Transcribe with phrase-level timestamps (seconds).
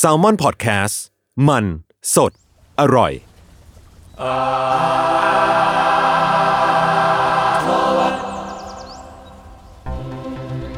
[0.00, 0.94] Salmon Podcast
[1.48, 1.64] มัน
[2.14, 2.32] สด
[2.80, 3.12] อร่อย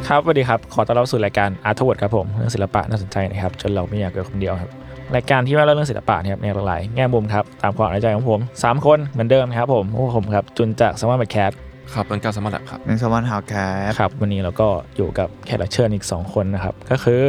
[0.08, 4.70] ครับสวัสดีครับ ขอต้อนรับสู่รายการอาร์ทวดครับผมเรื่องศิลปะน่าสนใจนะครับ จนเราไม่อยากเก็บคนเดียวครับ
[5.14, 11.52] รายการที่ว่าเล่าเรื่องศิลปะเนี่ยครับในหลากหลายแง่มุมครับ ตามความสนใจของผม 3 คนเหมือนเดิมครับผมพวกผมครับ จุนจากสมาร์ทแคท
[11.94, 13.54] ครับเป็นการสมัครครับในสวรรค์ฮาวแค
[13.88, 17.22] สครับ วันนี้เราก็อยู่กับแขกรับเชิญอีก 2 คนนะครับ ก็คือ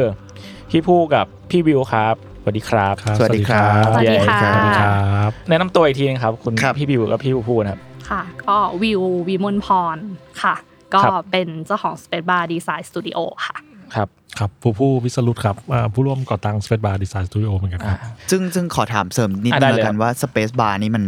[0.70, 9.96] พี่ผู้กับพี่วิวครับสวัสดีครับสวัสดีครับสวัสดีค่ะเย้สวัสดีครับแนะนำตัวอีกทีนึงครับ คุณครับ พี่วิวกับพี่ผู้นะครับ ค่ะก็วิววิมลพร
[10.42, 10.54] ค่ะ
[10.94, 13.56] ก็ครับ เป็นเจ้าของ Space Bar Design Studio ค่ะ
[13.94, 17.98] ครับ ครับผู้ผู้วิสรุตครับอ่าผู้ร่วมก่อตั้ง Space Bar Design Studio เหมือนกันครับ
[18.30, 21.04] ซึ่งซึ่งขอถามเสริมนิดอะนึได้งเลยแล้วกันว่า Space Bar นี่มัน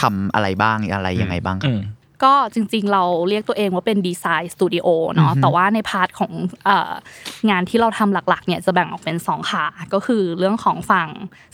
[0.00, 1.80] ทำอะไรบ้างอะไรยังไงบ้างอืม
[2.24, 6.32] ก็จริงๆ เราเรียกตัวเองว่าเป็น design studio เนาะแต่ว่าใน part ของ
[6.64, 6.92] เอ่อ
[7.50, 11.08] งานที่เราทำหลักๆเนี่ยจะแบ่งออกเป็นสองขาก็คือเรื่องของฝั่ง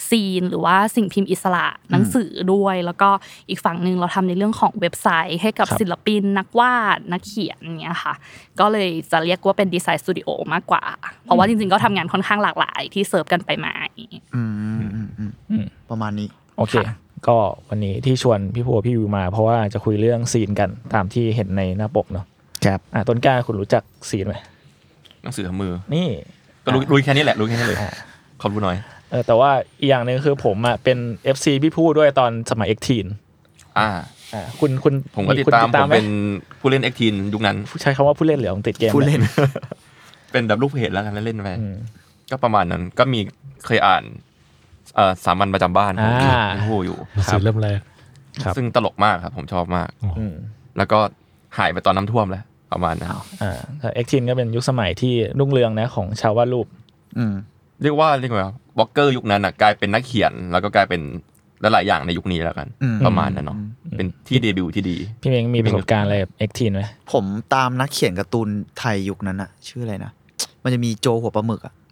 [0.08, 3.08] zine หรือว่าสิ่งพิมพ์อิสระหนังสือด้วย แล้วก็
[3.48, 8.14] อีกฝั่งหนึ่งเราทำในเรื่องของเว็บไซต์ ให้กับครับศิลปินนักวาดนักเขียนอย่างเงี้ยค่ะ
[8.60, 10.82] ก็เลยจะเรียกว่าเป็น design studio มากกว่า
[11.24, 14.42] เพราะว่าจริงๆ ก็ทำงานค่อนข้างหลากหลายที่เสิร์ฟกันไปมาอย่างงี้้อื
[14.80, 16.28] มอืมอืมอืมประมาณนี้
[16.58, 16.74] โอเค
[17.28, 17.36] ก็
[17.68, 22.24] วันนี้ที่ชวนพี่พัวพี่วิวมา เพราะว่าจะคุยเรื่องซีนกันตามที่เห็นในหน้าปกเนาะ
[22.64, 24.34] ครับอะต้นกล้าคุณรู้จักซีนไหม
[25.22, 26.06] หนังสือทำมือนี่
[26.64, 27.90] ก็รู้รู้แค่นี้แหละรู้แค่นี้เลยอ่า
[28.40, 28.76] ขอรู้หน่อย
[29.10, 30.98] เออแต่ว่าอีกอย่างหนึ่งคือผมอะเป็น
[31.34, 33.06] FC พี่พูด้วยตอนสมัยเอ็กทีน
[33.78, 33.88] อ่า
[34.34, 36.08] อ่าคุณคุณผมก็ติดคุณตามผมไหเป็น
[36.60, 39.20] ผู้เล่นเอ็กทีนยุคนั้นใช้คำว่าผู้เล่นเหรือของติดเกมผู้เล่น
[40.32, 41.76] เป็นแบบลูกเพจแล้วกันเล่นๆไปอืม
[42.30, 43.20] ก็ประมาณนั้นก็มี
[43.66, 44.33] เคยอ่านเอ่อ
[45.24, 47.80] สามัญประจำบ้านของอ่าพี่ผู้อยู่หนังสือเล่มแรก
[48.44, 50.34] ครับซึ่งตลกมากครับ ผมชอบมากอืม
[50.78, 50.98] แล้วก็
[51.58, 53.10] หายไปตอนน้ำท่วมแล้วประมาณนั้น
[53.42, 56.66] อ่ Exteen ก็เป็นยุคสมัยที่รุ่งเรืองนะของชาววาดรูป
[57.18, 57.34] อืม
[57.82, 61.00] เรียกว่าเรียกว่าบล็อกเกอร์ยุคนั้นอะกลายเป็นนักเขียน แล้วก็กลายเป็น
[61.60, 63.58] หลายๆอย่างในยุคนี้แล้วกันอืมประมาณนั้นเนาะ
[63.96, 67.24] เป็นที่เดบิวต์ที่ดี พี่เมงมีประสบการณ์อะไรกับ Exteen ไหมผม
[67.54, 70.12] ตามนักเขียนการ์ตูนไทยยุคนั้นอะชื่ออะไรนะ
[70.62, 71.83] มันจะมีโจหัวปลาหมึกอะอ่า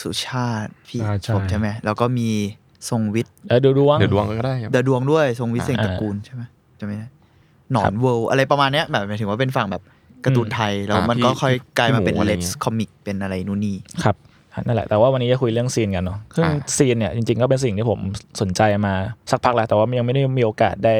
[0.00, 2.28] สุชาติพี่อ่าใช่ ผมใช่ไหมแล้วก็มี
[2.90, 6.42] ทรงวิทย์เออดูดวง เดี๋ยวดวงก็ได้ครับ เดอะดวงด้วยทรงวิทย์เสงอ่าตระกูลใช่ไหม
[6.80, 7.06] จะไม่ได้
[7.72, 9.82] หนอครันบเวิลด์อะไรประมาณเนี้ยแบบหมายถึงว่าเป็นฝั่งแบบ
[10.24, 14.16] การ์ตูนไทย แล้วอ่ามันก็พี่ค่อยกลายมาเป็นพี่หมูอะไรเลเงี้สยคอมิกเป็นอะไรนู่นนี่ ครับ
[14.66, 18.00] นั่นแหละแต่ว่าวันนี้จะคุยเรื่องซีนกันเนาะซึ่งอ่า ซีนเนี่ยจริงๆก็เป็นสิ่งที่ผม
[18.40, 18.94] สนใจมา
[19.30, 20.94] สักพักแล้วแต่ว่ายังไม่ได้มีโอกาสได้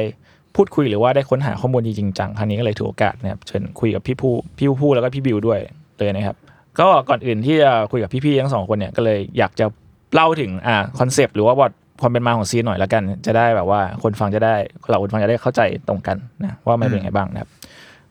[0.55, 5.59] พูดคุยหรือว่าได้ค้นหาข้อมูลจริงๆจังครั้งนี้ก็เลยถือโอกาสนะครับเชิญคุยกับพี่ผู้พี่ผู้แล้วก็พี่บิวด้วย
[5.97, 6.37] เลยนะครับ
[6.79, 9.65] ก็ก่อนอื่นที่จะคุยกับพี่ๆทั้งสองคนเนี่ยก็เลยอยากจะ
[10.13, 11.71] เล่าถึงอ่าคอนเซปต์หรือว่าบท
[12.01, 14.55] ความเป็นมาของ zine หน่อยละกัน จะได้แบบว่าคนฟังจะได้
[14.89, 17.49] เราคนฟังจะได้เข้าใจตรงกันนะว่ามันเป็นยังไงบ้างนะครับ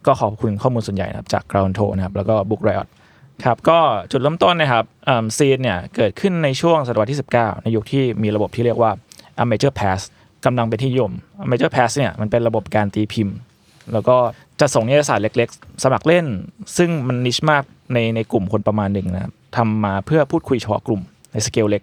[0.06, 2.88] ก็ขอบคุณข้อมูลส่วนใหญ่นะครับจาก Ground t o นะครับแล้วก็ Book Riot
[3.44, 3.78] ครับก็
[4.10, 4.84] จุดเริ่มต้นนะครับ
[5.38, 8.90] zine เนี่ยเกิดขึ้นในช่วงศตวรรษที่ 19 ในยุคที่มีระบบที่เรียกว่า
[9.42, 10.00] a major pass
[10.44, 11.12] กำลังเป็นที่ยม
[11.44, 13.36] a major pass เนี่ยมันเป็นระบบการตีพิมพ์
[13.92, 14.16] แล้วก็
[14.60, 16.26] จะส่งนิตยสารเล็ก ๆ สมัครเล่น
[16.76, 17.62] ซึ่งมันนิชมาก
[17.94, 21.00] ในในกลุ่มคนประมาณหนึ่งนะครับทำมาเพื่อพูดคุยเฉพาะกลุ่ม
[21.32, 21.82] ในสเกลเล็ก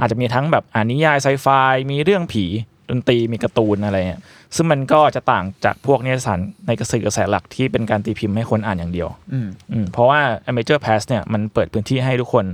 [0.00, 1.46] อาจจะมีทั้งแบบอ่านนิยายไซไฟ
[1.90, 2.44] มีเรื่องผี
[2.90, 4.22] ดนตรีมีการ์ตูนอะไรเงี้ย
[4.56, 12.44] ซึ่งมันก็จะต่างจากพวกนิตยสารในกระสือกระแสหลักที่เป็นการตีพิมพ์ให้คนอ่านอย่างเดียวอืมอืมเพราะว่า Amateur Pass เนี่ยมันเปิดพื้นที่ให้ทุกคน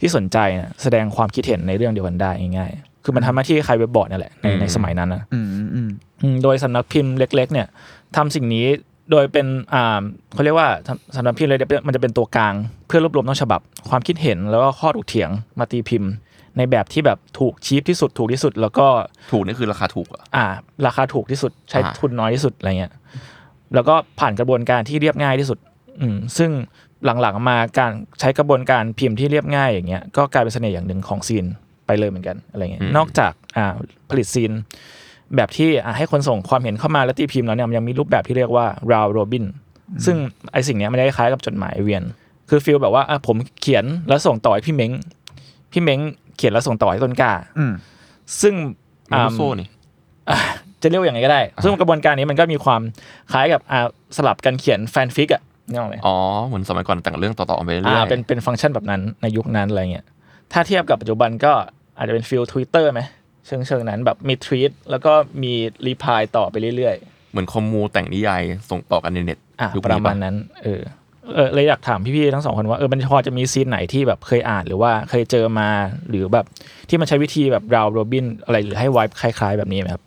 [0.00, 5.88] ที่สนใจเนี่ยแสดงความคิดเห็นในเรื่องเดียวกันได้ง่ายๆคือมันทำหน้าที่คล้ายเว็บบอร์ดนั่นแหละในในสมัยนั้นนะอืมอืมอืม
[6.22, 7.66] อืมโดยสำนักพิมพ์เล็ก ๆ เนี่ย
[8.16, 8.66] ทำสิ่งนี้
[9.10, 10.02] โดยเป็นอ่า
[10.34, 12.54] เขาเรียกว่าสำสำนักพิมพ์เลยกมันจะเป็นตัวกลาง
[12.86, 16.10] เพื่อรวบรวมต้นฉบับ ความคิดเห็นแล้วก็ข้อถกเถียงมาตีพิมพ์
[16.56, 18.86] ในแบบที่แบบถูกชีพที่สุดถูกที่สุด แล้วก็
[19.32, 20.46] ถูกนี่คือราคาถูกเหรอะอ่า
[20.86, 22.92] ราคาถูกที่สุดใช้อ่าทุนน้อยที่สุดอะไรเงี้ย
[23.74, 25.58] แล้วก็ผ่านกระบวนการที่เรียบง่ายที่สุด
[26.00, 26.50] อืมซึ่ง
[27.04, 31.46] หลังๆมาการใช้กระบวนการพิมพ์ที่เรียบง่ายอย่างเงี้ยก็กลายเป็นเสน่ห์อย่างหนึ่งของซีน
[31.86, 33.66] ไปเลยเหมือนกันอะไรเงี้ยอืมนอกจากอ่า
[34.10, 34.52] ผลิตซีน
[35.36, 39.44] แบบที่อะให้คนส่งความเห็นเข้ามาแล้วตีพิมพ์แล้วเนี่ยมันยังมีรูปแบบที่เรียกว่า round robin
[40.04, 40.16] ซึ่ง
[40.52, 42.02] ไอสิ่งเนี้ยมันได้คล้ายกับจดหมายเวียน
[42.48, 44.92] คือฟีลแบบว่าอะผมเขียนแล้วส่งต่อให้พี่เม้ง
[45.72, 46.00] พี่เม้ง
[46.36, 47.72] เขียนแล้วส่งต่อให้ต้นกล้าอืม
[48.40, 48.54] ซึ่ง
[49.12, 49.68] มาอ่ารุโซ่นี่
[50.30, 50.38] อะ
[50.82, 52.80] จะเรียกว่าอย่างไรก็ได้ ซึ่งกระบวนการนี้มันก็มีความ
[53.32, 53.86] คล้ายกับอ่า
[54.16, 56.16] สลับกันเขียนแฟนฟิกอะนึกออกไหมอ๋อ
[56.46, 60.06] เหมือนสมัยก่อนแต่งเรื่องต่อๆไปเรื่อ่าอยๆเป็นเป็นฟังก์ชันแบบนั้นในยุคนั้นอะไรเงี้ย
[60.52, 61.52] ถ้าเทียบกับปัจจุบันก็
[61.96, 63.00] อาจจะเป็น feel Twitter ไหม
[63.46, 65.52] เชิงเชิงนั้นแบบมีทวีตแล้วก็มี
[65.86, 66.96] reply ต่อไปเรื่อย
[67.30, 70.82] เหมือน commu แต่งนิยายส่งต่อกันในเน็ตๆอะยุคประนี้มาปะณนั้น เออ
[71.34, 75.68] เออเลยอยากถามพี่ๆทั้งสองคนว่าเออมันพอจะมี zine ไหนที่แบบเคยอ่านหรือว่าเคยเจอมา
[76.08, 76.44] หรือแบบ
[76.88, 80.04] ที่มันใช้วิธีแบบ round robin อะไรหรือให้ไวท์คล้าย ๆ แบบนี้ไหมครับ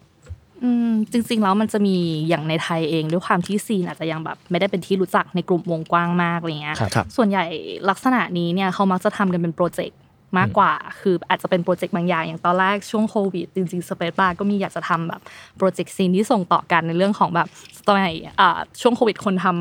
[0.63, 1.95] อืมจริง ๆ แล้วมันจะมี
[2.30, 7.44] อย่างในไทยเองด้วยความที่ zine อาจจะยังแบบ ไม่ได้เป็นที่รู้จักในกลุ่มวงกว้างมากอะไรเงี้ยครับครับส่วนใหญ่
[7.89, 9.97] ลักษณะนี้เนี่ยเขามักจะทำกันเป็นโปรเจกต์
[10.38, 15.21] มากกว่า คืออาจจะเป็นโปรเจกต์บางอย่างอย่างตอนแรกช่วงโควิดจริงๆ Spacebar ก็มีอยากจะทำแบบ
[15.57, 17.47] โปรเจกต์ zine ที่ส่งต่อกันในเรื่องของแบบ
[17.88, 19.57] สมัยอ่าช่วงโควิดคนทำ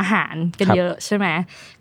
[0.00, 1.26] อาหารกันครับเยอะใช่ไหม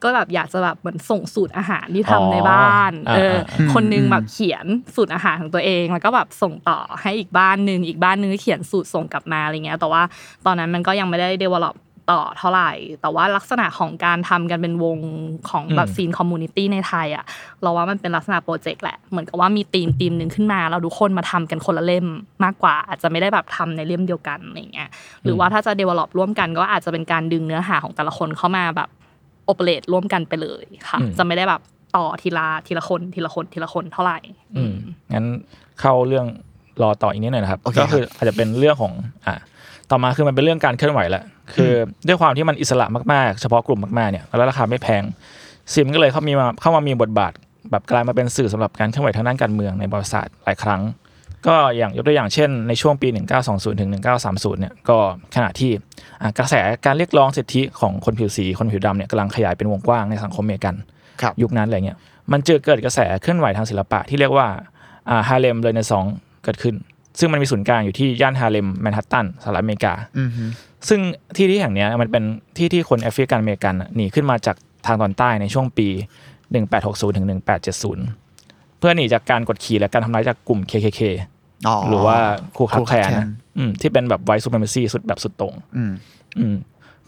[0.04, 4.66] ก็แบบอยากจะแบบเหมือนส่งสูตรอาหารที่อ๋ทำอในบ้านอ่าเอออ่าคนนึงแบบเขียน
[4.96, 10.02] สูตรอาหารของตัวเอง แล้วก็แบบส่งต่อให้อีกบ้านหนึ่งอีกบ้านหนึ่งก็เขียนสูตรส่งกลับมาอะไรเงี้ยแต่ว่า
[10.46, 11.76] ตอนนั้นมันก็ยังไม่ได้ develop
[12.12, 12.72] ต่อเท่าไหร่
[13.02, 14.98] แต่ว่าลักษณะของการทำกันเป็นวง
[15.50, 17.26] ของแบบอืม zine community ในไทยอะ
[17.62, 22.06] เราว่ามันเป็นลักษณะโปรเจกต์แหละ เหมือนกับว่ามีทีมทีมหนึ่งขึ้นมา เราทุกคนมาทำกันคนละเล่ม
[22.44, 24.90] มากกว่า อาจจะไม่ได้แบบทำในเล่มเดียวกันอะไรเงี้ย
[25.24, 28.90] หรือว่าถ้าจะ develop ร่วมกันก็อาจจะเป็นการดึงเนื้อหาของแต่ละคนเข้ามาแบบ
[29.52, 31.62] operate ร่วมกันไปเลยค่ะอืมจะไม่ได้แบบ
[31.96, 34.20] ต่อทีละทีละคนทีละคนทีละคนเท่าไหร่
[34.56, 34.76] อืม
[35.14, 35.26] งั้น
[35.80, 36.28] เข้าเรื่อง
[36.82, 38.94] รอต่ออีกนิดหน่อยนะครับโอเคก็คืออาจจะเป็นเรื่องของ
[39.26, 39.36] อ่า
[39.94, 41.24] ต่อมาคือมันเป็นเรื่องการเคลื่อนไหวแหละ
[41.54, 45.04] คืออด้วยความที่มันอิสระมากๆ เฉพาะกลุ่มมากๆเนี่ยแล้วราคาไม่แพง
[45.74, 47.34] ซิมก็เลยเข้ามีมาเข้ามามีบทบาท
[47.72, 50.82] แบบกลายมาเป็นสื่อสำหรับการเคลื่อนไหวทางด้านการเมืองในประวัติศาสตร์หลายครั้ง
[51.48, 53.08] ก็อย่างยกตัวอย่างเช่น ในช่วงปี
[53.46, 53.90] 1920ถึง
[54.26, 54.98] 1930เนี่ยก็
[55.36, 55.72] ขณะที่
[56.22, 56.56] อ่ากระแส
[56.86, 60.76] การเรียกร้องสิทธิของคนผิวสีคนผิวดำเนี่ยกำลังขยายเป็นวงกว้างในสังคมอเมริกัน
[61.22, 61.98] ครับยุคนั้นอะไรเงี้ย
[62.32, 64.48] มันเจอเกิดกระแสเคลื่อนไหวทางศิลปะที่เรียกว่า
[65.10, 66.06] อ่าฮาเลมเรเนซอง
[66.44, 66.76] เกิดขึ้น
[67.20, 70.44] ซึ่งมันมีศูนย์กลางอยู่ที่ย่านฮาเลมแมนฮัตตันสหรัฐอเมริกาอืมฮึ
[70.90, 71.00] ซึ่ง
[71.36, 72.24] ที่ที่แห่งเนี้ยมันเป็น
[72.58, 74.56] ที่ที่คนแอฟริกันอเมริกันน่ะหนีขึ้นมาจาก
[74.86, 75.88] ทางตอนใต้ในช่วงปี
[76.52, 77.28] 1860ถึง
[78.04, 81.02] 1870 เพื่อหนีจากการกดขี่และการทำร้ายจากกลุ่ม KKK
[81.68, 82.18] อ๋อหรือว่า
[82.56, 83.28] คูคั Ku บ Klux แคลน Klan นะ
[83.58, 85.92] อืมที่เป็นแบบ white supremacy สุดแบบสุดโต่งอืม
[86.40, 86.56] อืม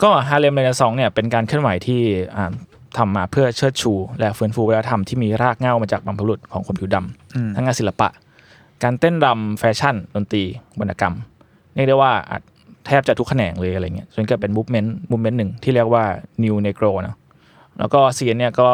[0.04, 2.02] ก็ Harlem Renaissance เนี่ยเป็นการเคลื่อนไหวที่
[2.36, 2.52] อ่า
[2.98, 6.98] ทำมาเพื่อเชิดชู และฟื้นฟูวัฒนธรรมที่มีรากเหง้ามาจากบรรพบุรุษของคนผิวด
[7.36, 8.10] อืมำทั้งงานศิลปะ
[8.86, 10.44] การเต้นรำแฟชั่นดนตรี
[10.80, 11.16] วรรณกรรม
[11.76, 12.12] เรียกได้ว่า
[12.86, 16.04] แทบจะทุกแขนงเลยอะไรเงี้ยจนเกิดเป็น movement movement หนึ่งที่เรียกว่า
[16.44, 17.16] New Negro นะ
[17.80, 18.70] แล้วก็ zine เนี่ยก็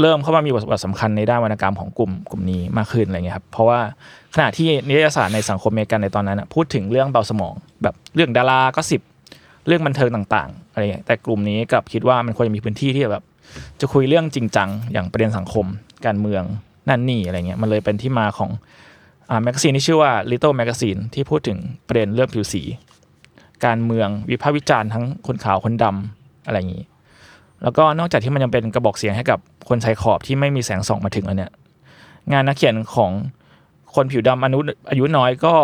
[0.00, 3.80] เริ่มเข้ามามีบทบาทสำคัญในด้านวรรณกรรมของกลุ่มกลุ่มนี้มากขึ้นอะไรเงี้ยครับเพราะว่า
[4.34, 9.00] ขณะที่นิตยสารในสังคมอเมริกันในตอนนั้นนะพูดถึงเรื่องเบาสมอง แบบเรื่องดารา gossip
[9.66, 13.24] เรื่องบันเทิงต่างๆอะไรอย่างเงี้ยแต่กลุ่มนี้กลับคิดว่ามันควรจะมีพื้นที่ที่แบบ
[13.80, 15.66] จะคุยเรื่องจริงจังอย่างประเด็นสังคม
[16.06, 16.42] การเมือง
[16.88, 18.50] นั่นนี่อะไรเงี้ยมันเลยเป็นที่มาของ
[19.42, 22.62] magazine ที่ชื่อว่า Little Magazine ที่พูดถึงประเด็นเรื่องผิวสี
[23.64, 26.84] การเมืองวิพากษ์วิจารณ์ทั้งคนขาวคนดำอะไรอย่างนี้
[27.62, 29.38] แล้วก็นอกจากที่มันยังเป็นกระบอกเสียงให้กับ
[29.68, 31.52] คนชายขอบที่ไม่มีแสงส่องมาถึงแล้วเนี่ย
[32.32, 33.10] งานนักเขียนของ
[33.94, 35.54] คนผิวดำอายุอายุน้อยก็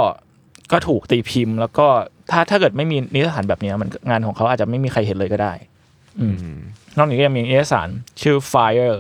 [0.72, 1.86] ก็ถูกตีพิมพ์ แล้วก็
[2.30, 5.52] ถ้าถ้าเกิดไม่มีนิตยสารแบบเนี้ยมันงานของเขาอาจจะไม่มีใครเห็นเลยก็ได้
[6.20, 6.36] อืม
[6.96, 7.88] นอกจากนี้ก็ยังมีนิตยสาร
[8.22, 8.98] ชื่อ Fire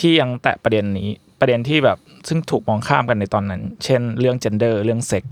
[0.00, 5.24] ที่ยังแตะประเด็นนี้ ประเด็นที่แบบซึ่งถูกมองข้ามกันในตอนนั้น เช่น เรื่อง gender เรื่องเซ็ก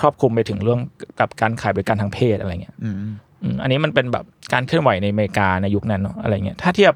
[0.00, 0.80] ครอบคลุมไปถึงเรื่อง
[1.20, 2.96] กับการขายบริการทางเพศอะไรเงี้ยอืม
[3.42, 6.92] อืมอันนี้มันเป็นแบบการเคลื่อนไหวในอเมริกาในยุคนั้นเนาะอะไรเงี้ยถ้าเทียบ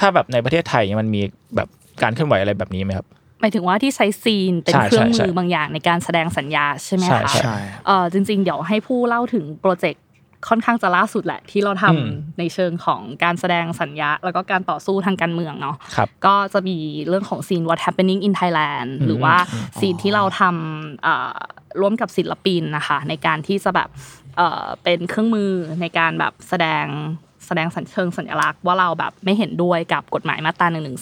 [0.00, 1.22] ถ้าแบบในประเทศไทยมันมี
[1.56, 1.68] แบบ
[2.02, 3.06] การเคลื่อนไหวอะไรแบบนี้ไหมครับ
[3.40, 7.56] หมายถึงว่าที่ใช้ซีนเป็นใช่เครื่องใช่มืใช่อบางอย่างในการแสดงสัญญาใช่ไหมใช่คะใช่ใช่
[7.86, 10.02] เออจริงๆ เดี๋ยวให้ผู้เล่าถึงโปรเจกต์
[10.48, 16.76] ค่อนข้างจะล่าสุดแหละที่เราทำอืมในเชิงของการแสดงสัญญา แล้วก็การต่อสู้ทางการเมืองเนาะครับก็จะมี
[17.08, 21.36] เรื่องของซีน What Happening in Thailand อืมหรือว่าอืมซีนที่เราทำเอ่อ
[21.80, 23.88] ร่วมกับศิลปินนะคะ ในการที่จะแบบ
[24.36, 26.86] เอ่อเป็นเครื่องมือในการแบบแสดง
[27.46, 30.92] แสดงสัญเชิงสัญลักษณ์ว่าเราแบบไม่เห็นด้วยกับกฎหมายมาตรา1นึ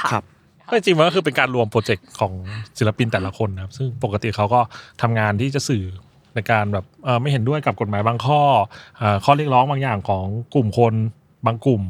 [0.00, 0.24] ค่ะครับ
[0.68, 2.32] ก็จริงๆมันก็คือเป็นการรวมโปรเจกต์ของ
[2.78, 4.60] ศิลปินแต่ละคนนะครับ ซึ่งปกติเขาก็
[5.02, 5.84] ทำงานที่จะสื่อ
[6.34, 8.40] ในการแบบเอ่อไม่เห็นด้วยกับกฎหมายบางข้อ
[8.98, 10.94] เอ่อข้อเรียกร้องบางอย่างของกลุ่มคน
[11.46, 11.82] บางกลุ่ม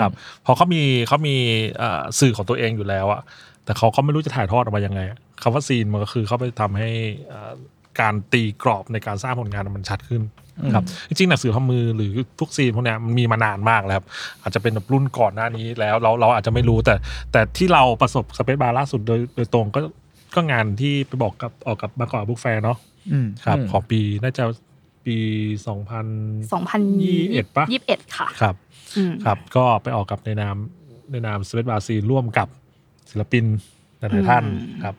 [0.00, 0.12] ครับ
[0.44, 1.36] พอเขามีเขามี
[1.78, 3.22] เอ่อสื่อของตัวเองอยู่แล้วอะ
[3.64, 5.00] แต่เขาก็ไม่รู้จะถ่ายทอดออกมายังไง
[5.42, 6.90] คำว่า zine มันก็คือเขาไปทำให้
[7.28, 7.52] เอ่อ
[8.00, 10.22] การตีกรอบในการสร้างผลงานมันชัดขึ้น
[10.74, 14.06] ครับจริงๆหนังสือทำมือหรือทุก zine พวกเนี้ยมันมีมานานมากแล้วครับ
[14.42, 16.94] อาจจะเป็นแบบรุ่นก่อนหน้านี้แล้วเราเราอาจจะไม่รู้แต่
[17.32, 19.80] แต่ที่เราประสบ Spacebar ล่าสุดโดยโดยตรงก็
[20.34, 22.95] ก็งานที่ไปบอกกับออกกับ Bangkok Book Fair เนาะอืม
[23.44, 24.44] ครับอืมของปีน่าจะ
[25.06, 25.16] ปี
[25.66, 26.06] สองพัน
[26.80, 28.54] 2021ปะ21ค่ะครับ
[28.96, 30.56] อืมครับก็ไปออกกับในนาม
[31.10, 32.48] ในนาม Spacebar Zine ร่วมกับ
[33.10, 33.44] ศิลปิน
[33.98, 34.96] หลายๆท่านอืมครับ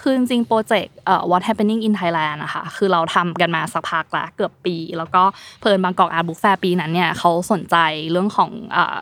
[0.00, 5.22] คือจริงๆ project เอ่อ What Happening in Thailand นะคะคือเราทำกันมาสักพักแล้วเกือบปี แล้วก็
[5.60, 7.76] เผอิญ Bangkok Art Book Fair ปีนั้นเนี่ยเขาสนใจ
[8.10, 8.96] เรื่องของเอ่อ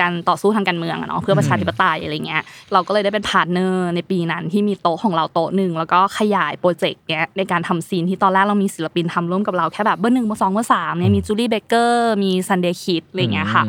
[0.00, 13.62] การต่อสู้ทางการเมืองอะเนาะเพื่อประชาธิปไตยอะไรเงี้ยเราก็เลยได้เป็น partner ในปีนั้นที่มีโต๊ะของเราโต๊ะหนึ่งแล้วก็ขยาย project เนี้ยในการทำ zine ที่ตอนแรกเรามีศิลปินทำร่วมกับเราแค่แบบเบอร์หนึ่งเบอร์สองเบอร์สามเนี่ยมี Juli Baker มี Sundae Kids อะไรเงี้ยค่ะ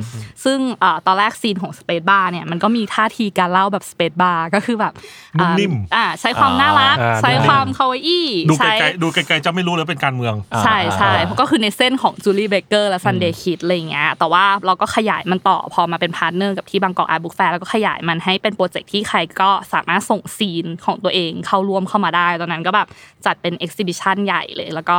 [0.44, 4.94] ซึ่งเอ่อตอนแรก zine ของ Spacebar เนี่ยมันก็มีท่าทีการเล่าแบบ Spacebar ก็คือแบบ
[5.40, 17.54] อ่านิ่มอ่าใช้ความน่ารักอ่าใช้ความ kawaii ดูไกใช้ลๆดูไกลๆจะไม่รู้เลยเป็นการเมือง ใช่ใช่เพราะก็คือในเส้นของ Juli Baker และ Sundae Kids อะไรเงี้ยแต่ว่าเราก็ขยายมันต่อพอมาเป็น partner กับที่ Bangkok Art Book Fair
[17.54, 22.88] แล้วก็ขยายมันให้เป็น project ที่ใครก็สามารถส่ง zine ของตัวเองเข้าร่วมเข้ามาได้ ตอนนั้นก็แบบ
[23.26, 24.98] จัดเป็น exhibition ใหญ่เลย แล้วก็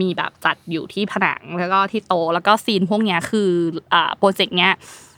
[0.00, 3.50] มีแบบจัดอยู่ที่ผนังแล้วก็ที่โต๊ะแล้วก็ zine พวกเนี้ยคือ
[3.94, 4.72] อ่า project เนี้ย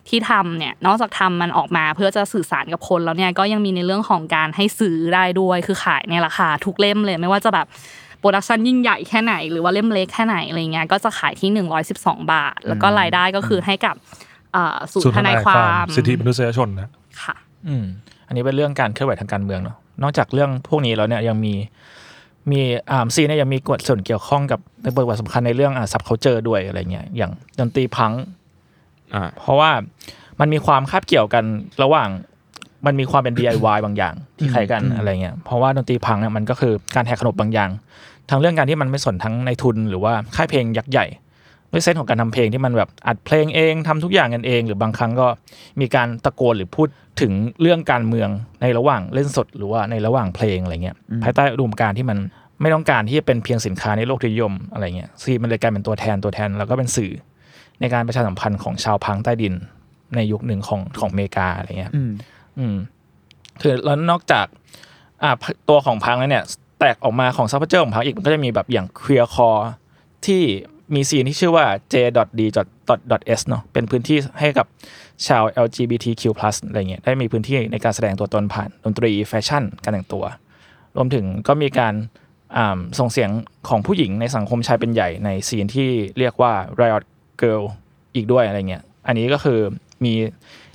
[0.09, 7.67] ที่ทำเนี่ยนอกจากทำมันออกมาเพื่อจะสื่อสารกับคนแล้วเนี่ยก็ยังมีในเรื่องของการให้ซื้อได้ด้วยคือขายในราคาทุกเล่มเลยไม่ว่าจะแบบ
[8.21, 11.51] production ยิ่งใหญ่แค่ไหนหรือว่าเล่มเล็กแค่ไหนอะไรเงี้ยก็จะขายที่
[11.91, 13.95] 112 บาท แล้วก็รายได้ก็คือให้กับ
[14.57, 16.89] อ่าศูนย์ทนายความสิทธิมนุษยชนนะ
[17.23, 17.35] ค่ะ
[17.69, 17.85] อืม
[18.27, 21.55] อันนี้เป็นเรื่องการเคลื่อนไหวทางการเมืองเนาะนอกจากเรื่องพวกนี้แล้วเนี่ยยังมี
[22.51, 22.61] มี
[22.91, 28.13] อ่าซีเนี่ยยังมีกฎส่วนเกี่ยวข้องกับในบทบาทสำคัญในเรื่องอ่าซับเคาเจอร์ด้วยอะไรเงี้ยอย่างดนตรีพัง
[29.15, 29.71] อ่าเพราะว่า
[30.41, 31.45] มันมีความคาบเกี่ยวกัน
[31.83, 32.09] ระหว่าง
[32.87, 37.71] มันมีความเป็น DIY บางอย่างที่คล้ายกันอะไรเงี้ยเพราะว่าดนตรีพังเนี่ยมันก็คือการแหกขนบบางอย่าง
[38.31, 41.07] ทั้งเรื่องการที่มันไม่สนทั้งในทุนหรือว่าค่ายเพลงยักษ์ใหญ่
[41.73, 45.27] ด้วยเส้นของการทำเพลงที่มันแบบอัดเพลงเองทำทุกอย่างกันเอง หรือบางครั้งก็
[45.81, 46.89] มีการตะโกนหรือพูด
[47.21, 48.29] ถึงเรื่องการเมือง
[48.63, 52.19] ในระหว่างเล่นสดหรือว่าในระหว่างเพลงอะไรเงี้ยภายใต้อุดมการณ์ที่มัน
[52.61, 57.13] ไม่ต้องการที่จะเป็นเพียงสินค้าในโลกนิยมอะไรเงี้ยซีมันเลยกลายเป็นตัวแทนตัวแทน แล้วก็เป็นสื่อ
[57.81, 59.55] ในการประชาสัมพันธ์ของชาวพังใต้ดิน
[60.17, 62.11] ในยุคหนึ่งของของอเมริกาอะไรเงี้ยอืม
[62.59, 62.77] อืม
[63.61, 64.47] คือแล้วนอกจาก
[65.23, 65.33] อ่า
[65.69, 66.45] ตัวของพังแล้วเนี่ย
[66.79, 69.51] แตกออกมาของซัพพอร์เจอร์ของพังอีกมันก็จะมีแบบอย่างเคลียร์คอ
[70.27, 70.43] ที่
[70.95, 74.67] มี zine ที่ชื่อว่า J.D.s เนาะเป็นพื้นที่ให้กับ
[75.27, 76.23] ชาว LGBTQ+
[76.69, 80.25] อะไรเงี้ยได้มีพื้นที่ในการแสดงตัวตนผ่านดนตรีแฟชั่นการแต่งตัว
[80.97, 81.95] รวมถึงก็มีการ
[82.99, 83.31] ส่งเสียง
[83.69, 85.89] ของผู้หญิงในสังคมชายเป็นใหญ่ใน scene ที่
[86.19, 87.05] เรียกว่า Riot
[87.41, 87.63] Girl
[88.15, 89.61] อีกด้วยอะไรเงี้ยอันนี้ก็คือ
[90.05, 90.13] มี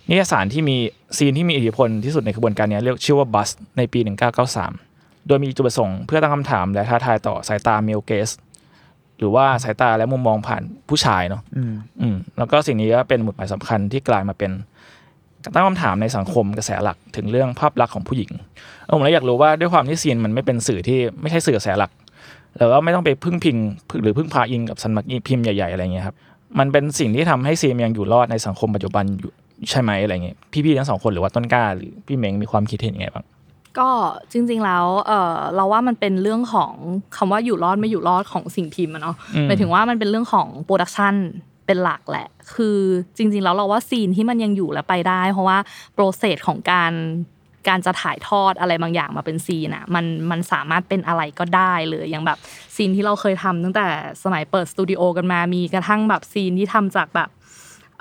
[0.10, 0.77] นิตยสารที่มี
[1.17, 4.00] zine ที่มีอิทธิพลที่สุดในกระบวนการนี้เรียกชื่อว่า Bust ในปี
[4.63, 8.29] 1993 โดยมีจุดประสงค์เพื่อตั้งคำถามและท้าทายต่อสายตา male gaze
[9.22, 14.51] หรือว่าสายตาและมุมมองผ่านผู้ชายเนาะอืมอืมแล้วก็สิ่งนี้ก็เป็นหมุดหมายสำคัญที่กลายมาเป็น
[15.44, 18.32] การตั้งคำถามในสังคมกระแสหลักถึงเรื่องภาพลักษณ์ของผู้หญิง
[18.86, 21.92] เออผมเลยอยากรู้ว่าด้วยความที่ซีนมันไม่เป็นสื่อที่ไม่ใช่สื่อกระแสหลัก
[22.58, 23.58] แล้วก็ไม่ต้องไปพึ่งพิง
[24.01, 26.16] หรือพึ่งพาอิงกับสำนักพิมพ์ใหญ่ๆอะไรเงี้ยครับ
[26.60, 29.32] มันเป็นสิ่งที่ทำให้ซีนยังอยู่รอดในสังคมปัจจุบันอยู่
[29.70, 33.25] ใช่ไหมอะไรเงี้ยพี่ๆทั้งสองคนหรือว่าต้นกล้าหรือพี่เม้งมีความคิดเห็นยังไงบ้าง
[33.80, 33.90] ก็
[34.32, 36.74] จริงๆแล้วเออเราว่ามันเป็นเรื่องของ
[37.18, 41.15] คำว่าอยู่รอดไม่อยู่รอดของสิ่งพิมพ์อะเนาะอืมหมายถึงว่ามันเป็นเรื่องของ production
[41.66, 42.80] เป็นหลักแหละ คือ
[43.18, 45.58] จริง ๆ แล้วเราว่า zine ที่มันยังอยู่และไปได้ เพราะว่า
[45.93, 46.94] process ของการ
[47.68, 52.38] การจะถ่ายทอดอะไรบางอย่างมาเป็น zine อะมันมันสามารถเป็นอะไรก็ได้เลยอย่างแบบ
[52.75, 53.88] zine ที่เราเคยทำตั้งแต่
[54.24, 57.30] สมัยเปิดสตูดิโอกันมามีกระทั่งแบบ zine ที่ทำจากแบบ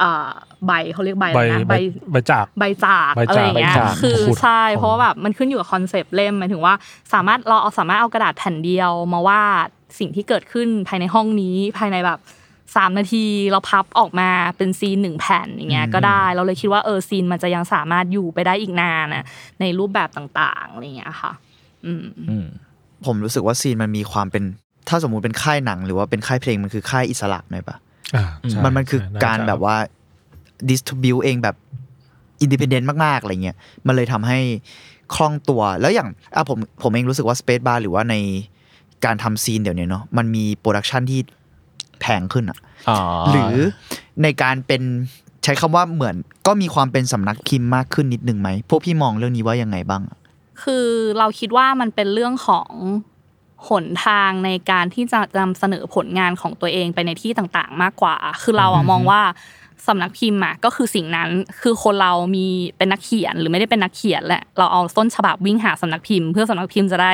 [0.02, 0.32] อ่า
[0.66, 1.74] ใบเขาเรียกใบอะใบไรนะใบ
[2.12, 6.74] ใบจากใบจากใบอะไรจากอย่างเงี้ยใบจากคือขูดใช่ของเพราะว่าแบบมันขึ้นอยู่กับ concept เล่มหมายถึงว่า
[7.12, 12.20] สามารถเราเอาสามารถเอากระดาษแผ่นเดียวมาวาดสิ่งที่เกิดขึ้นภายในห้องนี้ภายในแบบ
[12.76, 19.24] สามนาทีเราพับออกมาเป็น zine หนึ่งแผ่นอย่างเงี้ยก็ได้เราเลยคิดว่าเออ zine มันจะยังสามารถอยู่ไปได้อีกนานน่ะ
[19.60, 21.32] ในรูปแบบต่างๆอะไรอย่างเงี้ยค่ะ
[21.86, 22.46] อืมอืม
[23.06, 24.44] ผมรู้สึกว่า zine มันมีความเป็น
[24.88, 27.76] ถ้าสมมุติเป็นค่ายหนัง หรือว่าเป็นค่ายเพลงมันคือค่ายอิสระหน่อยปะ
[28.16, 29.76] อ่าใช่มันมันคือใช่การน่จะแบบว่า
[30.68, 31.56] ดิสท b บิวเองแบบ
[32.40, 34.38] independent มากๆอะไรเงี้ยมันเลยทำให้
[35.14, 38.14] คล่องตัวแล้วอย่างอะผมผมเองรู้สึกว่า Spacebar หรือว่าใน
[39.04, 41.20] การทำ zine เดี๋ยวนี้เนาะมันมี production ที่
[42.00, 42.98] แพงขึ้นอะอ๋อ
[43.30, 43.54] หรือ
[44.22, 44.82] ในการเป็น
[45.44, 50.18] ใช้คำว่าเหมือนก็มีความเป็นสำนักพิมพ์มากขึ้นนิดนึงไหมพวกพี่มองเรื่องนี้ว่ายังไงบ้างอะ
[50.62, 50.86] คือ
[51.18, 52.70] เราคิดว่ามันเป็นเรื่องของ
[53.68, 59.20] หนทางในการที่จะนำเสนอผลงานของตัวเองไปในที่ต่างๆ มากกว่า คือเราอะมองว่า
[59.88, 61.28] สำนักพิมพ์อะก็คือสิ่งนั้น
[61.62, 62.46] คือคนเรามี
[62.78, 67.12] เป็นนักเขียนหรือไม่ได้เป็นนักเขียนแหละเราเอาต้นฉบับวิ่งหาสำนักพิมพ์ เพื่อสำนักพิมพ์จะได้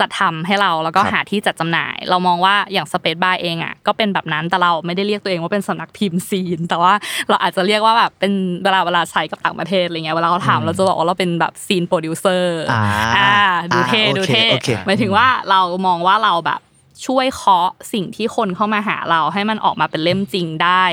[0.00, 6.92] จัดทำให้เราแล้วก็ครับหาที่จัดจำหน่าย เรามองว่าอย่าง Spacebar เองอะก็เป็นแบบนั้นแต่เราไม่ได้เรียกตัวเองว่าเป็นสำนักพิมพ์ zine แต่ว่า
[7.28, 8.32] เราอาจจะเรียกว่าแบบเป็น
[8.64, 12.82] เวลาเวลาใช้กับต่างประเทศอะไรเงี้ยเวลาเขาถามเราจะบอกว่าเราเป็นแบบ zine producer อ่า
[13.16, 13.32] อ่า
[13.74, 16.60] ดูเท่อ่าโอเคดูเท่โอเคหมายถึงว่าเรามองว่าเราแบบ
[17.06, 20.84] ช่วยเคาะสิ่งที่คนเข้ามาหาเราให้มันออกมาเป็นเล่มจริงได้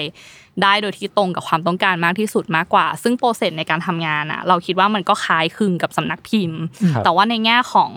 [0.63, 6.59] ได้โดยที่ตรงกับความต้องการมากที่สุดมากกว่า ซึ่งโปรเซสในการทำงานอะเราคิดว่ามันก็คล้ายคลึงกับสำนักพิมพ์
[6.93, 7.91] ครับแต่ว่าในแง่ของ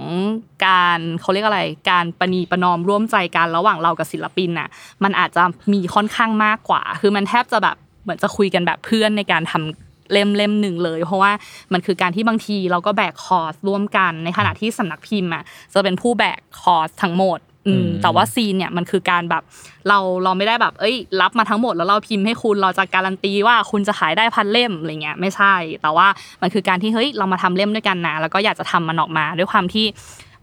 [0.66, 4.68] การเขาเรียกอะไร การประนีประนอมร่วมใจกันระหว่างเรากับศิลปินน่ะ
[5.04, 5.42] มันอาจจะ
[5.72, 11.32] มีค่อนข้างมากกว่า คือมันแทบจะแบบเหมือนจะคุยกันแบบเพื่อนในการทำเล่มเล่มหนึ่งเลย เพราะว่า
[11.72, 15.42] มันคือการที่บางทีเราก็แบกคอร์สร่วมกันในขณะที่สำนักพิมพ์อะ
[15.74, 19.42] จะเป็นผู้แบกคอร์สทั้งหมด อืมอืมแต่ว่าซีนเนี่ยมันคือการแบบ
[19.88, 26.06] เราเราไม่ได้แบบ เอ้ย รับมาทั้งหมดแล้วเราพิมพ์ให้คุณเราจะการันตีว่าคุณจะขายได้พันเล่มอะไรเงี้ยไม่ใช่ แต่ว่า
[26.42, 29.86] มันคือการที่เฮ้ยเรามาทำเล่มด้วยกันนะแล้วก็อยากจะทำมันออกมาด้วยความที่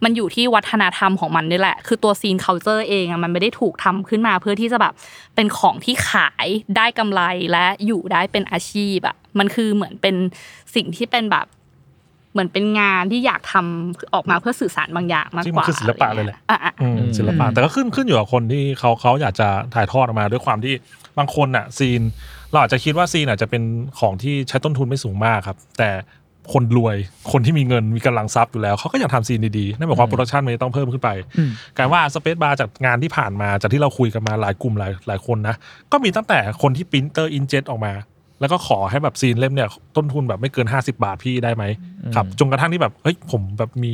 [0.05, 4.93] มันอยู่ที่วัฒนธรรมของมันนี่แหละ คือตัวซีน culture เองอะมันไม่ได้ถูกทำขึ้นมาเพื่อที่จะแบบ
[5.35, 6.47] เป็นของที่ขาย
[6.77, 10.15] ได้กำไรและอยู่ได้เป็นอาชีพอะมันคือเหมือนเป็น
[10.75, 11.45] สิ่งที่เป็นแบบ
[12.31, 20.73] เหมือนเป็นงานที่อยากทำออกมาเพื่อสื่อสารบางอย่างมากจริงๆมันว่าคือศิลปะเลยแหละอะๆอืมศิลปะแต่ก็ขึ้นขึ้นอยู่กับคนที่เขาเขาอยากจะถ่ายทอดออกมาด้วยความที่
[21.17, 22.01] บางคนอะ zine
[22.51, 23.63] เราอาจจะคิดว่า zine อาจจะเป็น
[23.99, 25.89] ของที่ใช้ต้นทุนไม่สูงมากครับ แต่
[26.53, 26.95] คนรวย
[27.31, 31.09] คนที่มีเงินมีกำลังทรัพย์อยู่แล้วเขาก็อยากทำ zine ดีๆนั่นหมายความ production มันจะต้องเพิ่มขึ้นไป
[31.77, 35.55] การว่า Spacebar จากงานที่ผ่านมาจากที่เราคุยกันมาหลายกลุ่มหลายหลายคนนะ
[35.91, 37.93] ก็มีตั้งแต่คนที่ printer inkjet ออกมา
[38.41, 41.63] แล้วก็ขอให้แบบ zine เล่มเนี่ยต้นทุนแบบไม่เกิน 50 บาทพี่ได้ไหม
[42.15, 43.93] ครับจนกระทั่งที่แบบเฮ้ยผมแบบมี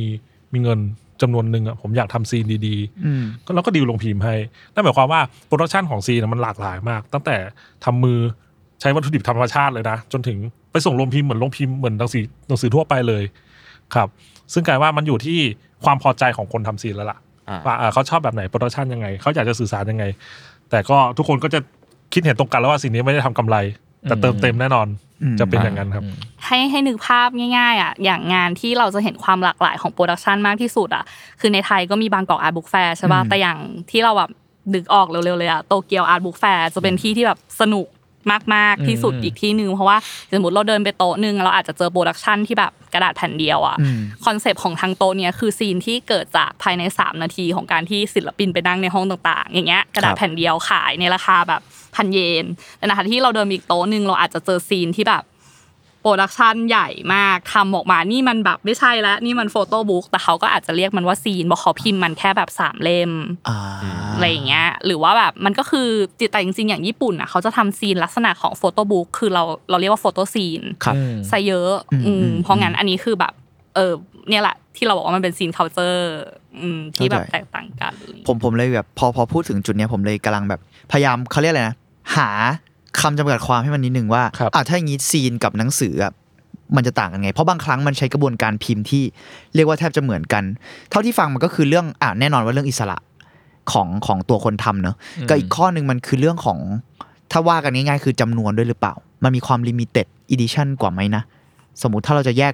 [0.52, 0.78] มีเงิน
[1.22, 4.34] จำนวนหนึ่งอะผมอยากทำ zine ดีๆอืมก็เราก็ดีลลงพิมพ์ให้
[4.74, 7.36] นั่นหมายความว่า production ของ zine มันหลากหลายมาก ตั้งแต่
[7.84, 8.18] ทำมือ
[8.80, 10.38] ใช้วัตถุดิบธรรมชาติเลยนะ จนถึง
[10.72, 13.22] ไปส่งโรงพิมพ์เหมือนโรงพิมพ์เหมือนหนังสือหนังสือทั่วไปเลย
[13.94, 14.08] ครับ
[14.52, 15.38] ซึ่งกลายเป็นว่ามันอยู่ที่
[15.84, 20.04] ความพอใจของคนทำ zine แล้วล่ะอ่าว่าอ่าเขาชอบแบบไหน production ยังไงเขาอยากจะสื่อสารยังไง
[20.70, 21.60] แต่ก็ทุกคนก็จะ
[22.12, 23.56] คิดเห็นตรงกันแล้วว่าสิ่งนี้ไม่ได้ทำกำไร
[24.02, 24.88] แต่เติมเต็มแน่นอน
[25.22, 26.04] อืมจะเป็นอย่างนั้นครับ
[26.44, 31.04] ให้ให้นึกภาพง่ายๆอะอย่างงานที่เราจะเห็นความหลากหลายของ production มากที่สุดอะ
[31.40, 33.58] คือในไทยก็มี Bangkok Art Book Fair ใช่ป่ะอืมแต่อย่าง
[33.90, 34.30] ที่เราแบบ
[34.74, 37.86] นึกออกเร็วๆเลยอะ Tokyo Art Book Fair จะเป็นที่ที่แบบสนุก
[38.54, 39.96] มากๆที่สุดอืมอีกที่หนึ่งเพราะว่า
[40.36, 51.60] สมมติเราเดินไปโต๊ะหนึ่งเราอาจจะเจอ production ที่แบบกระดาษแผ่นเดียวอะอืมconcept ของทางโต๊ะเนี้ยคือ zine ที่เกิดจากภายใน 3 นาทีของการที่ศิลปินไปนั่งในห้องต่างๆ อย่างเงี้ยกระดาษแผ่นเดียวขายในราคาแบบ
[51.94, 52.44] พันเยน
[52.78, 55.24] แต่ในขณะที่เราเดินไปอีกโต๊ะหนึ่งเราอาจจะเจอ zine ที่แบบ
[56.02, 63.10] production ใหญ่มากทำออกมา นี่มันแบบไม่ใช่แล้วนี่มัน photobook แต่เขาก็อาจจะเรียกมันว่า zine เพราะเขาพิมพ์มันแค่แบบสามเล่ม
[63.48, 63.58] อ่า
[64.14, 73.32] อะไรอย่างเงี้ย หรือว่าแบบมันก็คือจิตแต่จริงๆอย่างญี่ปุ่นอะเขาจะทำ zine ลักษณะของ photobook คือเราเราเรียกว่าโฟโต้ซีนครับอืมใส่เยอะอืมอืมอืมเพราะงั้นอันนี้คือแบบ
[73.74, 73.92] เออ
[74.28, 76.00] เนี่ยแหละที่เราบอกว่ามันเป็นซีน culture
[76.60, 77.92] อืมที่แบบเข้าใจแตกต่างกัน
[78.26, 80.60] ผมผมเลยแบบพอพอพูดถึงจุดเนี้ยผมเลยกำลังแบบ
[80.92, 81.76] พยายามเขาเรียกอะไรนะ
[82.16, 82.28] หา
[83.00, 86.12] คำจำกัดความให้มันนิดนึงว่าครับอะถ้าอย่างนี้ซีนกับหนังสืออะ
[86.76, 89.02] มันจะต่างกันไง เพราะบางครั้งมันใช้กระบวนการพิมพ์ที่
[89.54, 90.44] เรียกว่าแทบจะเหมือนกัน
[90.90, 92.98] เท่าที่ฟังมันก็คือเรื่องอ่าแน่นอนว่าเรื่องอิสระ
[93.72, 94.96] ของของตัวคนทำเนอะ
[95.28, 96.58] กับอีกข้อหนึ่งมันคือเรื่องของ
[97.32, 101.22] ถ้าว่ากันง่ายๆ คือจำนวนด้วยหรือเปล่า มันมีความ limited edition กว่าไหมนะ
[101.82, 102.52] สมมุติถ้าเราจะแยก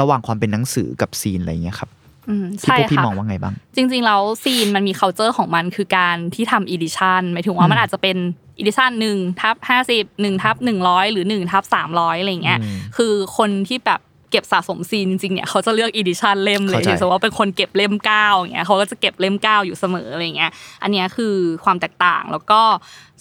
[0.00, 1.90] ระหว่างความเป็นหนังสือกับ zine อะไรอย่างเงี้ยครับ
[2.28, 8.16] อืมพี่ใช่พวกพี่ค่ะมองว่าไงบ้าง จริงๆแล้ว zine มันมี culture ของมันคือการที่ทำ edition หมายถึงว่ามันอาจจะเป็น
[8.60, 14.00] edition หนึ่งทับห้าสิบหนึ่งทับหนึ่งร้อยหรือหนึ่งทับสามร้อยอะไรอย่างเงี้ยอืมคือคนที่แบบ
[14.30, 20.50] เก็บสะสม zine จริงๆเนี่ยเขาจะเลือก edition เล่มเลยเข้าใจสมมติว่าเป็นคนเก็บเล่มเก้าอย่างเงี้ยเขาก็จะเก็บเล่มเก้าอยู่เสมออะไรอย่างเงี้ย
[20.82, 22.60] อันเนี้ยคือความแตกต่างแล้วก็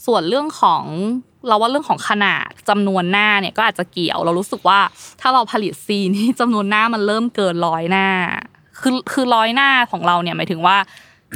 [0.06, 0.84] ส่วนเรื่องของ
[1.48, 4.80] เราว่าเรื่องของขนาดจำนวนหน้าเนี่ยก็อาจจะเกี่ยว เรารู้สึกว่า
[5.22, 8.08] ถ้าเราผลิตซีนที่จำนวนหน้ามันเริ่มเกินร้อยหน้า
[8.82, 10.78] คือคือร้อยหน้าของเราเนี่ยหมายถึงว่า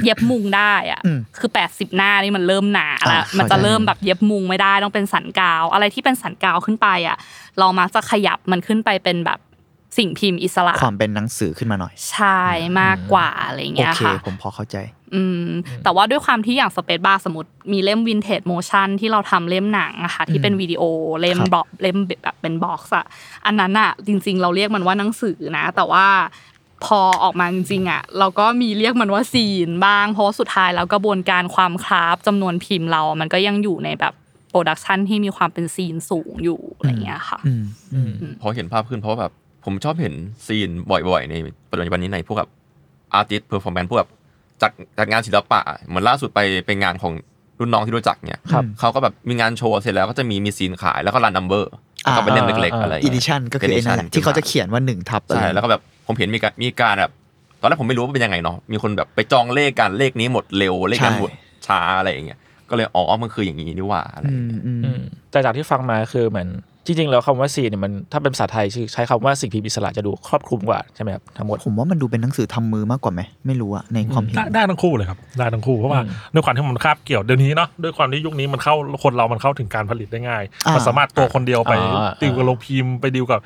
[0.04, 7.16] เย็บมุงได้อะอืมคือ80หน้านี่มันเริ่มหนาแล้วอ่าเข้าใจมันจะเริ่มแบบเย็บมุงไม่ได้ต้องเป็นสันกาว อะไรที่เป็นสันกาวขึ้นไปอะ
[7.58, 9.38] เรามักจะขยับมันขึ้นไปเป็นแบบ
[9.96, 12.40] สิ่งพิมพ์อิสระความเป็นหนังสือขึ้นมาหน่อย ใช่
[12.80, 14.76] มากกว่าอะไรอย่างเงี้ยโอเคค่ะผมพอเข้าใจ
[15.14, 15.48] อืม
[15.84, 20.82] แต่ว่าด้วยความที่อย่าง Spacebar สมมติมีเล่ม Vintage Motion ที่เราทำเล่มหนังอะค่ะที่เป็นวิดีโอ
[21.20, 23.06] เล่มครับบล็อกเล่มแบบเป็น box อะ
[23.46, 26.06] อันนั้นอะจริง ๆ เราเรียกมันว่าหนังสือนะ แต่ว่า
[26.84, 34.14] พอออกมาจริงๆอะเราก็มีเรียกมันว่า zine บ้างเพราะว่าสุดท้ายแล้วกระบวนการความ craft จำนวนพิมพ์เรา มันก็ยังอยู่ในแบบ
[34.50, 39.32] production ที่มีความเป็น zine สูงอยู่อะไรอย่างเงี้ยค่ะอืมอืมพอเห็นภาพขึ้นเพราะว่าแบบ
[39.64, 40.14] ผมชอบเห็น
[40.46, 41.34] zine บ่อยๆ ใน
[41.70, 42.50] ปัจจุบันนี้ในพวกแบบ
[43.14, 44.10] artist performance พวกแบบ
[44.62, 47.12] จัดจัดงานศิลปะเหมือนล่าสุดไปไปงานของ
[47.60, 51.72] รุ่นน้องที่รู้จักเนี่ยครับเขาก็แบบมีงานโชว์เสร็จแล้วก็จะมีมี zine ขายแล้วก็ run number
[52.16, 57.12] ก็ไปเล่นเล็กๆอะไร edition ก็คือไอ้นั่นแหละที่เขาจะเขียนว่าหนึ่งทับอะไรใช่แล้วก็แบบผมเห็นมีการมีการแบบ
[57.60, 61.30] ตอนแรกผมไม่รู้ว่าเป็นยังไงเนาะมีคนแบบไปจองเลขกันเลขนี้หมดเร็วเลขนั้นหมด
[61.66, 62.38] ช้าอะไรอย่างเงี้ย
[62.70, 65.00] ก็เลยอ๋อมันคืออย่างนี้นี่หว่าอะไรอย่างเงี้ยอืมอืม
[65.30, 66.48] แต่จากที่ฟังมาคือเหมือน
[66.86, 83.40] จริงๆแล้วคำว่าซีนเนี่ยมันถ้าเป็นภาษาไทยชื่อใช้คำว่าสิ่งพิมพ์อิสระจะดูครอบคลุมกว่าใช่ไหมครับทั้งหมดผมว่ามันดูเป็นหนังสือทำมือมากกว่าไหมไม่รู้อะในความเห็นได้ได้ทั้งคู่เลยครับได้ทั้งคู่เพราะว่าอืมด้วยความที่มันคาบเกี่ยวเดี๋ยวนี้เนาะด้วยความที่ยุคนี้มันเข้าคนเรามันเข้าถึงการผลิตได้ง่ายอ่ามัมันสามารถตัวคนเดียวไปอ่าดีลกับโรงพิมพ์ไปดีลกับ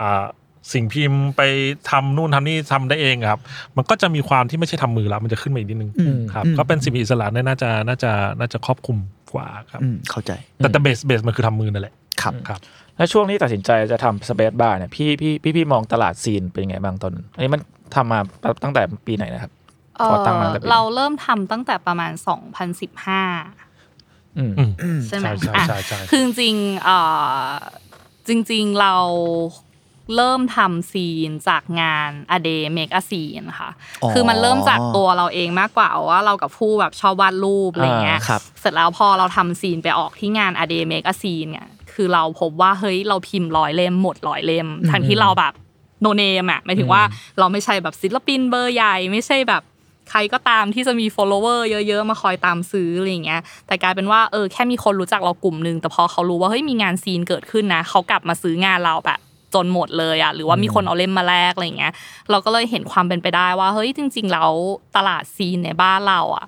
[0.00, 0.24] อ่า
[0.72, 1.42] สิ่งพิมพ์ไป
[1.90, 3.40] ทำนู่นทำนี่ทำได้เองครับ
[3.76, 8.98] มันก็จะมีความที่ไม่ใช่ทำมือแล้วมันจะขึ้นมาอีกนิดนึงอืมครับอืมก็เป็นสิ่งมีอิสระเนี่ยน่าจะน่าจะน่าจะครอบคลุม
[9.34, 12.60] กว่าครับอืมเข้าใจแต่แต่เบสเบสมันคือทำมือนั่นแหละครับครับ
[12.98, 17.60] แล้วช่วงที่ตัดสินใจจะทำสเปซบาร์เนี่ยพี่พี่พี่พี่มองตลาดซีนเป็นไงบ้างตอนอันนี้มัน
[17.94, 18.20] ทำมา
[18.64, 19.52] ตั้งแต่ปีไหนนะครับ
[19.98, 22.12] เอ่อพอตั้งมาตั้งแต่ปีเราเริ่มทำตั้งแต่ประมาณ
[23.44, 26.98] 2015อืมอืมใช่ไหมใช่อะใช่ใช่คือจริงๆเอ่
[27.42, 27.50] อ
[28.28, 28.94] จริง ๆ เรา
[30.16, 33.70] เริ่มทำซีนจากงาน a day make a scene ค่ะ
[34.02, 45.52] อ๋อคือมันเริ่มจากตัวเราเองมากกว่าว่าเรากับผู้แบบชอบวาดรูปอะไรเงี้ยอ่าครับเสร็จแล้วพอเราทำซีนไปออกที่งาน a day make a scene เนี่ย คือเราพบว่าเฮ้ยเราพิมพ์ร้อยเล่มหมดร้อยเล่มทั้งที่เราแบบ
[46.00, 47.02] โนเนมอะหมายถึงว่า
[47.38, 49.62] เราไม่ใช่แบบศิลปินเบอร์ใหญ่ไม่ใช่แบบ
[50.10, 59.20] ใครก็ตามที่จะมี follower เยอะ ๆ มาคอยตามซื้ออะไรอย่างเงี้ย แต่กลายเป็นว่าเออแค่มีคนรู้จักเรากลุ่มหนึ่งแต่พอเขารู้ว่าเฮ้ยมีงานซีนเกิดขึ้นนะเขากลับมาซื้องานเราแบบ
[59.54, 61.92] จนหมดเลยอะหรือว่ามีคนเอาเล่มมาแลกอะไรอย่างเงี้ย
[62.30, 64.50] เราก็เลยเห็นความเป็นไปได้ว่าเฮ้ยจริง ๆ แล้ว
[64.96, 66.46] ตลาด zine ในบ้านเราอะ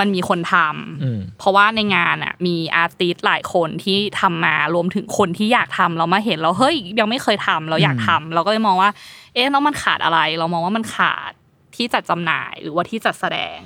[0.00, 8.90] มันมีคนทำอืมเพราะว่าในงานอะมี artist หลายคนที่ทำมารวมถึงคนที่อยากทำเรามาเห็นแล้วเฮ้ยยังไม่เคยทำเราอยากทำเราก็เลยมองว่า
[9.34, 11.32] เอ๊ะแล้วมันขาดอะไร เรามองว่ามันขาด
[11.76, 13.58] ที่จัดจำหน่ายหรือว่าที่จัดแสดง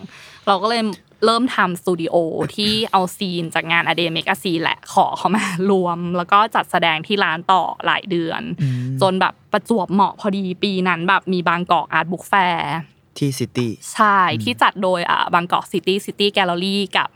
[0.49, 0.83] เราก็เลย
[1.25, 2.15] เริ่มทำสตูดิโอ
[2.57, 8.43] ที่เอา zine จากงาน a day Make a Zine แหละขอเขามารวม แล้วก็จัดแสดงที่ร้านต่อหลายเดือน
[9.03, 12.73] จนแบบประจวบเหมาะพอดีปีนั้นแบบมี Bangkok Art Book Fair
[13.19, 17.09] ที่ City ใช่ที่จัดโดยอ่า Bangkok CityCity Gallery กับ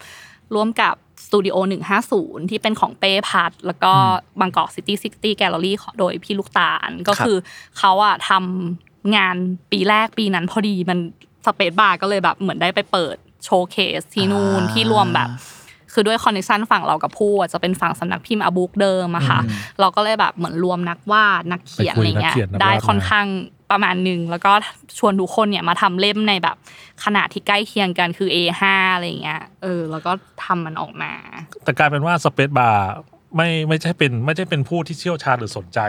[0.55, 0.95] ร่วมกับ
[1.27, 3.93] Studio150 ที่เป็นของเป้พัดแล้วก็
[4.41, 7.37] Bangkok CityCity Gallery โดยพี่ลูกตาลก็คือ
[7.79, 9.37] เขาอะทำงาน
[9.71, 10.99] ปีแรกปีนั้นพอดีมัน
[11.47, 15.29] Spacebar ก็เลยแบบเหมือนได้ไปเปิด showcase ที่นู่นอ่าที่รวมแบบ
[15.93, 19.41] คือด้วยคอนเนคชันฝั่งเรากับผู้อะจะเป็นฝั่งสำนักพิมพ์อาบุ๊กเดิมอะค่ะ
[19.81, 23.27] เราก็เลยแบบเหมือนรวมนักวาดนักเขียนไปคุอะไรยนักเงี้ยเขียนนักวาดได้ค่อนมาข้าง
[23.71, 24.53] ประมาณหนึ่งแล้วก็
[24.99, 26.57] ชวนทุกคนเนี่ยมาทำเล่มในแบบ
[27.05, 28.63] ขนาดที่ใกล้เคียงกันคือ A5
[28.95, 30.13] อะไรเงี้ยเออ แล้วก็
[30.45, 31.13] ทำมันออกมา
[31.65, 32.91] แต่กลายเป็นว่าสเปซบาร์
[33.37, 35.81] ไม่ไม่ใช่เป็นไม่ใช่เป็นผู้ที่เชี่ยวชาญหรือสนใจ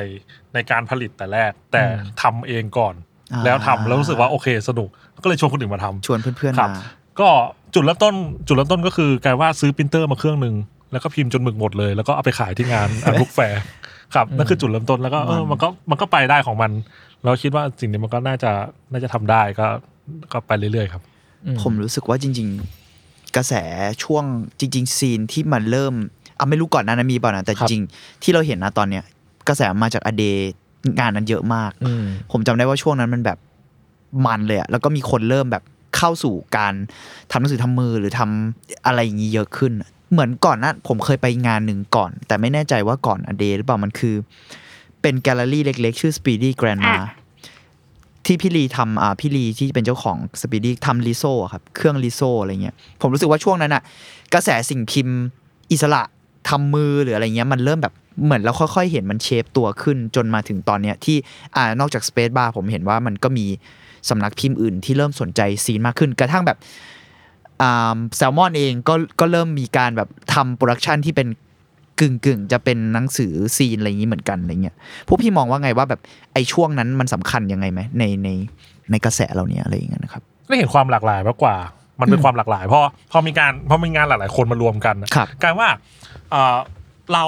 [0.54, 1.84] ในการผลิตแต่แรก แต่
[2.22, 2.96] ทำเองก่อน
[3.34, 4.90] อ่าแล้วทำแล้วรู้สึกว่าโอเคสนุก
[5.24, 6.84] ก็เลยชวนคนอื่นมาทำชวนเพื่อนๆมาครับ
[7.20, 7.30] ก็
[7.74, 8.16] จุดเริ่มต้น
[8.48, 10.56] จุดเริ่มต้นก็คือกลายว่าซื้อปรินเตอร์มาเครื่องหนึ่ง
[10.92, 13.62] แล้วก็พิมพ์จนหมึกหมดเลย แล้วก็เอาไปขายที่งาน Art Book Fair
[14.16, 16.72] ครับนั่นคือจุดเริ่มต้นแล้วก็เออมันก็มันก็ไปได้ของมัน
[17.24, 18.52] เราคิดว่าสิ่งนี้มันก็น่าจะ
[18.92, 19.68] น่าจะทำได้ก็
[20.32, 21.04] ก็ไปเรื่อยๆครับ
[21.62, 22.48] ผมรู้สึกว่าจริง
[22.92, 23.54] ๆ กระแส
[24.04, 24.24] ช่วง
[24.60, 25.94] จริง ๆ zine ที่มันเริ่ม
[26.38, 29.04] อะไม่รู้ก่อนหน้านั้นมีเปล่านะแต่ครับจริงๆที่เราเห็นนะตอนเนี้ย
[29.48, 30.24] กระแสมาจาก a day
[31.00, 33.38] งานนั้นเยอะมากอืมผมจำได้ว่าช่วงนั้นมันแบบ
[34.26, 35.64] มันเลยอะแล้วก็มีคนเริ่มแบบ
[35.98, 36.74] เข้าสู่การ
[37.32, 39.74] ทำหนังสือทำมือหรือทำอะไรอย่างนี้เยอะขึ้น
[40.12, 44.16] เหมือนก่อนหนั้นผมเคยไปงานหนึ่งก่อน แต่ไม่แน่ใจว่าก่อนอเดหรือเปล่ามันคือ
[45.02, 47.12] เป็นแกลเลอรี่เล็ก ๆ ชื่อ Speedy Grandma อะ
[48.26, 53.84] ที่พี่ลีทำอ่าพี่ลีที่เป็นเจ้าของ Speedy ทำลิโซอะครับเครื่องลิโซอะไรเงี้ยผมรู้สึกว่าช่วงนั้นอะ
[54.34, 55.18] กระแสสิ่งพิมพ์
[55.72, 56.02] อิสระ
[56.50, 57.94] ทำมือหรืออะไรเงี้ยมันเริ่มแบบ
[58.26, 61.18] เหมือนเราค่อยๆ เห็นมัน shape ตัวขึ้นจนมาถึงตอนเนี้ยที่
[61.56, 63.46] อ่านอกจาก Space Bar ผมเห็นว่ามันก็มี
[64.10, 66.58] สำนักพิมพ์อื่นที่เริ่มสนใจ zine มากขึ้นกระทั่งแบบ
[68.18, 71.28] แซลมอนเองก็ก็เริ่มมีการแบบทำ production ที่เป็น
[72.00, 74.76] กึ่งกึ่งๆจะเป็นหนังสือ zine อะไรอย่างนี้เหมือนกันอะไรเงี้ย
[75.08, 76.02] พวกพี่มองว่าไงว่าแบบ
[76.34, 78.30] ไอ้ช่วงนั้นมันสำคัญยังไงไหมในใน
[78.92, 81.56] ในกระแสเราเนี้ยอะไรอย่างเงี้ยนะครับได้เห็นความหลากหลายมากกว่า
[82.00, 85.70] มันเป็นความหลากหลายเพราะพอมีการพอมีงานหลายๆคนมารวมกันน่ะครับกลายว่า
[86.32, 86.58] เอ่อ
[87.14, 87.26] เรา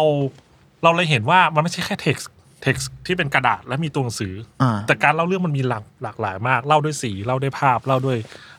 [0.83, 8.17] เราเลยเห็นว่ามันไม่ใช่แค่ text text ที่เป็นกระดาษและมีตัวหนังสือออ่าแต่การเล่าเรื่องมันมีหลากหลากหลายมาก เล่าด้วยสี เล่าด้วยภาพ เล่าด้วย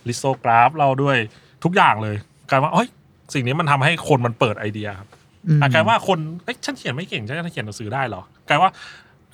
[0.09, 1.17] risograph เล่าด้วย
[1.65, 2.17] ทุกอย่างเลย
[2.51, 2.89] กลายว่าเฮ้ย
[3.35, 5.09] สิ่งนี้มันทำให้คนมันเปิดไอเดียครับ
[5.49, 8.71] อืมอะกลายว่าคนเอ้ยฉันเขียนไม่เก่งฉันจะเขียนหนังสือได้เหรอกลายว่า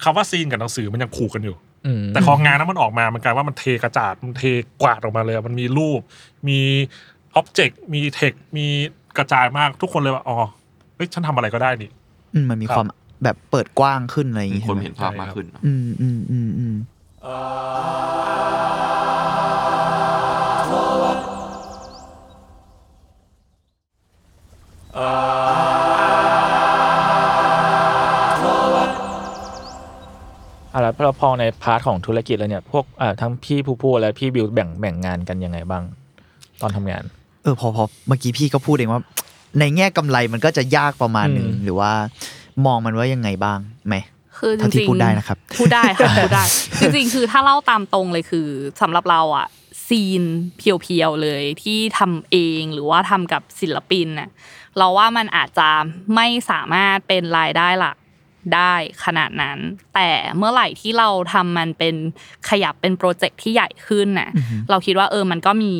[0.02, 4.44] คำว่า zine กับหนังสือมันยังคู่กันอยู่อืมแต่พองานนั้นมันออกมา มันกลายว่ามันเทกระจาด มันเท
[4.82, 6.00] กวาดออกมาเลย มันมีรูป
[6.48, 6.60] มี
[7.34, 8.66] อ็อบเจกต์ มีเทค มี
[9.18, 10.36] กระจายมาก ทุกคนเลยว่า อ๋อ
[10.96, 11.90] เฮ้ย ฉันทำอะไรก็ได้นี่
[12.34, 12.86] อืมมันมีครับความ
[13.24, 16.76] แบบเปิดกว้างขึ้นอะไรอย่างมีงี้คนใช่ไหมเห็นภาพมากขึ้น อืมอืมอืมอืม
[30.74, 32.84] อะไรพอพอในพาร์ทของธุรกิจแล้วเนี่ยพวก
[33.20, 35.82] ทั้งพี่ผู้พูดและพี่บิวแบ่งแบ่งงานกันยังไงบ้าง
[36.60, 37.02] ตอนทำงาน
[37.42, 39.02] เออพอพอเมื่อกี้พี่ก็พูดเองว่า
[39.58, 41.92] ในแง่กำไรมันก็จะยากประมาณหนึ่งหรือว่า
[42.66, 43.58] มองมันว่ายังไงบ้าง
[43.88, 43.94] ไหม
[44.38, 46.44] คือจริงพูดได้นะครับพูดได้ค่ะพูดได้
[46.80, 48.48] จริงๆ คือถ้าเล่าตามตรงเลยคือ
[48.82, 49.46] สำหรับเราอะ
[49.86, 50.22] ซีน
[50.56, 54.28] เพียวๆเลยที่ทำเองหรือว่าทำกับศิลปินน่ะ
[54.78, 55.68] เราว่ามันอาจจะ
[56.14, 57.96] ไม่สามารถเป็นรายได้หลัก
[58.54, 59.58] ได้ขนาดนั้น
[59.94, 61.94] แต่เมื่อไหร่ที่เราทำมันเป็น
[62.48, 64.30] ขยับเป็นโปรเจกต์ที่ใหญ่ขึ้นน่ะ
[64.70, 65.74] เราคิดว่าเออมันก็มี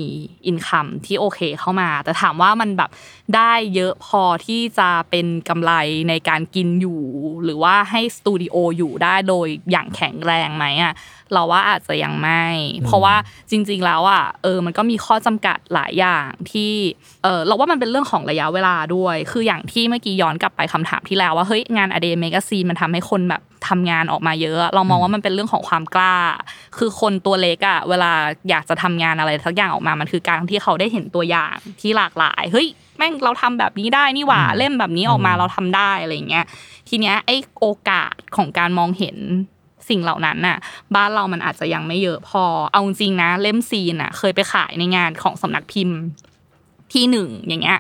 [0.47, 2.91] อินคัมที่โอเคเข้ามา แต่ถามว่ามันแบบ
[3.37, 5.73] ได้เยอะพอที่จะเป็นกำไร
[6.09, 7.03] ในการกินอยู่
[7.45, 10.95] หรือว่าให้สตูดิโออยู่ได้โดยอย่างแข็งแรงไหมอะ
[11.33, 12.45] เราว่าอาจจะยังไม่
[12.85, 13.15] เพราะว่า
[13.51, 16.73] จริง ๆ แล้วอะเออมันก็มีข้อจำกัดหลายอย่างที่
[17.23, 26.17] เออเราว่ามันเป็นเรื่องของระยะเวลาด้วย คืออย่างที่เมื่อกี้ย้อนกลับไปคำถามที่แล้วว่าเฮ้ยงาน a day Make a Zine มันทำให้คนแบบทำงานออกมาเยอะ เรามองว่ามันเป็นเรื่องของความกล้า
[26.79, 28.13] คือคนตัวเล็กอะเวลา
[28.51, 32.69] อยากจะทำงานอะไรสักอย่างออกมามันคือการที่เขาได้เห็นตัวอย่างที่หลากหลายเฮ้ย
[33.01, 36.45] แม่งเราทำแบบนี้ได้นี่หว่าเล่มแบบนี้ออกมาเราทำได้อะไรอย่างเงี้ย
[36.89, 39.17] ทีเนี้ยไอ้โอกาสของการมองเห็น
[39.89, 40.59] สิ่งเหล่านั้นน่ะ
[40.95, 45.99] บ้านเรามันอาจจะยังไม่เยอะพอเอาจริงๆนะเล่ม zine น่ะ เคยไปขายในงานของสำนักพิมพ์
[46.93, 47.79] ที่หนึ่งอย่างเงี้ย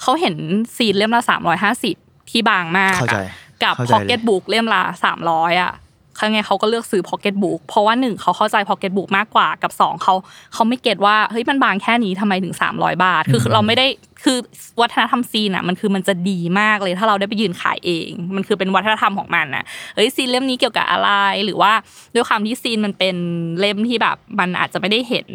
[0.00, 0.34] เขาเห็น
[0.76, 1.96] zine เล่มละสามร้อยห้าสิบ
[2.30, 5.72] ที่บางมากเข้าใจอะกับเข้าใจพ็อกเก็ตบุ๊กเล่มละสามร้อยอะ
[6.16, 10.14] เขาไงเขาก็เลือกซื้อพ็อกเก็ตบุ๊กเพราะว่าหนึ่งเขาเข้าใจพ็อกเก็ตบุ๊กมากกว่ากับสองเขา
[10.54, 13.86] เขาไม่ get ว่าเฮ้ยมันบางแค่นี้ทำไมถึง 300 บาท คือเราไม่ได้
[14.24, 14.38] คือ
[14.80, 21.10] วัฒนธรรม zine อะมันคือมันจะดีมากเลยถ้าเราได้ไปยืนขายเอง มันคือเป็นวัฒนธรรมของมันน่ะเฮ้ยซีนเล่มนี้เกี่ยวกับอะไร
[21.44, 21.72] หรือว่า
[22.14, 23.16] ด้วยความที่ซีนมันเป็น
[23.60, 25.28] เล่มที่แบบมันอาจจะไม่ได้เห็น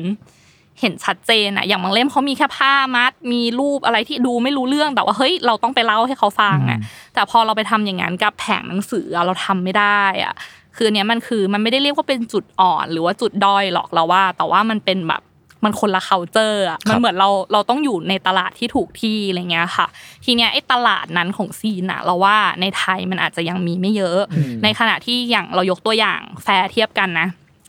[0.81, 6.79] เห็นชัดเจนอะอย่างบางเล่มเขามีแค่ผ้ามัด มีรูปอะไรที่ดูไม่รู้เรื่องแต่ว่าเฮ้ยเราต้องไปเล่าให้เขาฟังอะ
[7.13, 10.33] แต่พอเราไปทำอย่างนั้นกับแผงหนังสืออะเราทำไม่ได้อะ
[10.81, 15.21] คืออนเนี้ยมันคือมันไม่ได้เรียกว่าเป็นจุดอ่อนหรือว่าจุดด้อยหรอกเราว่า แต่ว่ามันเป็นแบบ
[15.63, 19.87] มันคนละ culture อะมันเหมือนเราเราต้องอยู่ในตลาดที่ถูกที่อะไรเงี้ยค่ะ
[20.25, 24.19] ทีเนี้ยไอ้ตลาดนั้นของ zine อะเราว่าในไทยมันอาจจะยังมีไม่เยอะ
[24.63, 27.27] ในขณะที่อย่างเรายกตัวอย่างแฟร์เทียบกันนะ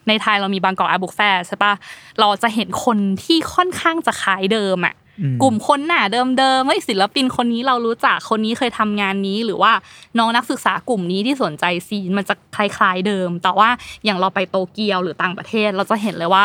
[0.08, 1.72] ในไทยเรามี Bangkok Art Book Fair ใช่ปะ
[2.20, 4.94] เราจะเห็นคนที่ค่อนข้างจะคล้ายเดิมอะ
[5.42, 9.72] กลุ่มคนหน้าเดิมเดิมๆเฮ้ยศิลปินคนนี้เรารู้จักคนนี้เคยทำงานนี้ หรือว่า
[10.18, 13.68] น้องนักศึกษากลุ่มนี้ที่สนใจ zine มันจะคล้าย ๆเดิม แต่ว่า
[14.04, 16.44] อย่างเราไปโตเกียวหรือต่างประเทศเราจะเห็นเลยว่า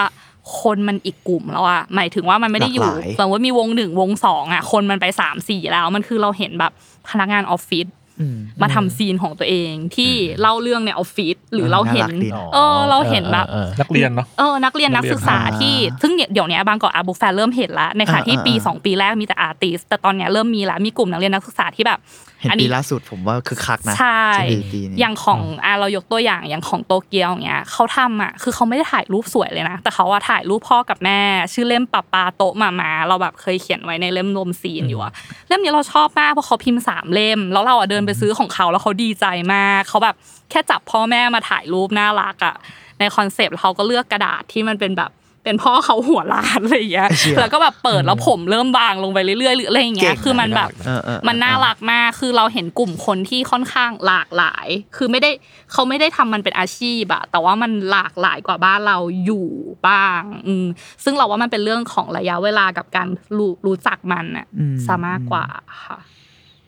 [0.62, 6.72] คนมันอีกกลุ่มแล้วอะหมายถึงว่ามันไม่ได้อยู่หลากหลายสมมติว่ามีวงหนึ่งวงสองอะคนมันไปสามสี่แล้วมันคือเราเห็นแบบ
[7.10, 8.05] พนักงานออฟฟิศอื
[8.36, 21.99] มมาทำ zine ของตัวเองที่เล่าเรื่องในออฟฟิศหรือเราเห็นน่ารักดีนะเออเราเห็นแบบเออเออนักเรียนเนาะเออนักเรียนนันักกเรียนศึกษาที่ ซึ่งเดี๋ยวนี้ Bangkok Art Book Fair เริ่มเห็นแล้วในขณะที่อ่าปีอ่า2ปีแรกมีแต่ artist แต่ตอนเนี้ยเริ่มมีแล้วมีกลุ่มนักเรียนนักศึกษาที่แบบ
[22.45, 31.19] เห็นอันปีนี้ล่าสุดผมว่าคึกคักนะใช่ปีปีนี้อย่างของอะเรายกตัวอย่างอย่างของโตเกียวอย่างเงี้ยเขาทำอะคือเขาไม่ได้ถ่ายรูปสวยเลยนะ แต่เขาว่าถ่ายรูปพ่อกับแม่
[31.53, 35.12] ชื่อเล่ม Papa to Mama เราแบบเคยเขียนไว้ในเล่มรวม zine อยู่อะ
[35.47, 40.15] เล่มนี้เราชอบมากเพราะเขาพิมพ์สามเล่ม แล้วเราอะเดินไปซื้อของเขาแล้วเขาดีใจมากเขาแบบ
[40.49, 42.55] แค่จับพ่อแม่มาถ่ายรูปน่ารักอะ
[42.99, 45.12] ในคอนเซปต์เขาก็เลือกกระดาษที่มันเป็นแบบ
[45.45, 55.31] เป็นพ่อเขาหัวล้านอะไรอย่างเงี้ยเชี่ยแล้วก็แบบเปิดแล้วผมเริ่มบางลงไปเรื่อยๆหรืออะไรอย่างเงี้ยเก่งคือมันแบบเออเออเออมันน่ารักมากคือเราเห็นกลุ่มคนที่ค่อนข้างหลากหลาย คือไม่ได้
[55.71, 59.47] เขาไม่ได้ทำมันเป็นอาชีพอะแต่ว่ามันหลากหลายกว่าบ้านเราอยู่
[59.88, 60.65] บ้างอืม
[61.03, 65.45] ซึ่งเราว่ามันเป็นเรื่องของระยะเวลากับการรู้รู้จักมันอะอืมซะมากกว่า
[65.86, 65.97] ค่ะ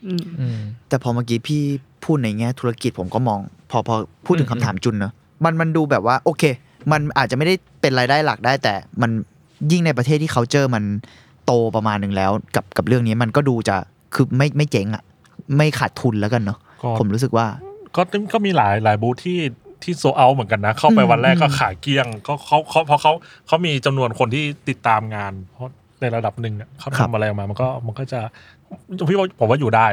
[0.05, 1.61] อืมอืมแต่พอเมื่อกี้พี่
[2.03, 3.39] พูดในแง่ธุรกิจผมก็มอง
[3.71, 5.13] พอพอพูดถึงอืคำมถามจุนเนอะ
[5.43, 6.43] มันมันดูแบบว่าโอเค
[6.91, 9.11] มันอาจจะไม่ได้เป็นรายได้หลักได้ แต่มัน
[9.71, 10.83] ยิ่งในประเทศที่เขาเจอมัน
[11.45, 13.75] โตประมาณหนึ่งแล้ว กับกับเรื่องนี้มันก็ดูจะ
[14.13, 15.03] คือไม่ไม่เจ๊งอะ
[15.57, 17.45] ไม่ขาดทุนแล้วกันเนาะก็ผมรู้สึกว่า
[17.95, 18.01] ก็
[18.33, 19.39] ก็มีหลายหลายบูธที่
[19.83, 23.13] ที่โซเอาเหมือนกันนะ เข้าไปอืมวันแรกก็อืมขายเกลี้ยงก็เขาเขาเพราะเขา
[23.47, 25.71] เขามีจำนวนคนที่ติดตามงาน เพราะ
[26.01, 28.19] ในระดับหนึ่งเนี่ยเขาทำอะไรออกมา มันก็มันก็จะ
[29.09, 29.87] พี่ว่าผมว่าอยู่ได้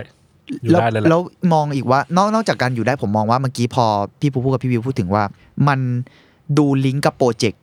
[0.63, 1.21] อยู่แล้วได้เลยแหละแล้ว
[1.53, 3.85] มองอีกว่านอกนอกจากการอยู่ได้ผมมองว่าเมื่อกี้พอ
[4.21, 5.23] พี่ปูพูดกับพี่วิวพูดถึงว่า
[5.69, 5.81] มัน
[6.59, 7.61] ดูลิงก์กับโปรเจกต์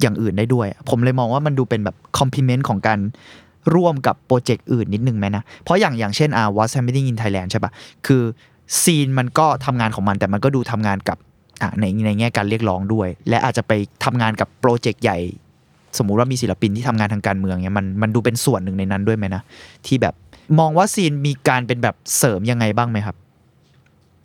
[0.00, 2.98] อย่างอื่นได้ด้วย ผมเลยมองว่ามันดูเป็นแบบคอมพลีเมนต์ของการ
[3.74, 7.72] ร่วมกับโปรเจกต์อื่นนิดนึงไหมนะ เพราะอย่างอย่างเช่นอา What's Happening in Thailand ใช่ปะ
[8.06, 8.22] คือ
[8.82, 11.18] ซีนมันก็ทำงานของมันแต่มันก็ดูทำงานกับ
[11.80, 13.72] ในในแง่การเรียกร้องด้วย และอาจจะไป
[14.04, 15.18] ทำงานกับโปรเจกต์ใหญ่
[15.98, 19.42] สมมุติว่ามีศิลปินที่ทำงานทางการเมืองเนี่ยมันมันดูเป็นส่วนหนึ่งในนั้นด้วยไหมนะ
[19.86, 20.14] ที่แบบ
[20.58, 23.16] มองว่าซีนมีการเป็นแบบเสริมยังไงบ้างไหมครับ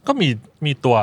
[0.07, 0.27] ก็มี
[0.65, 0.97] มีตัว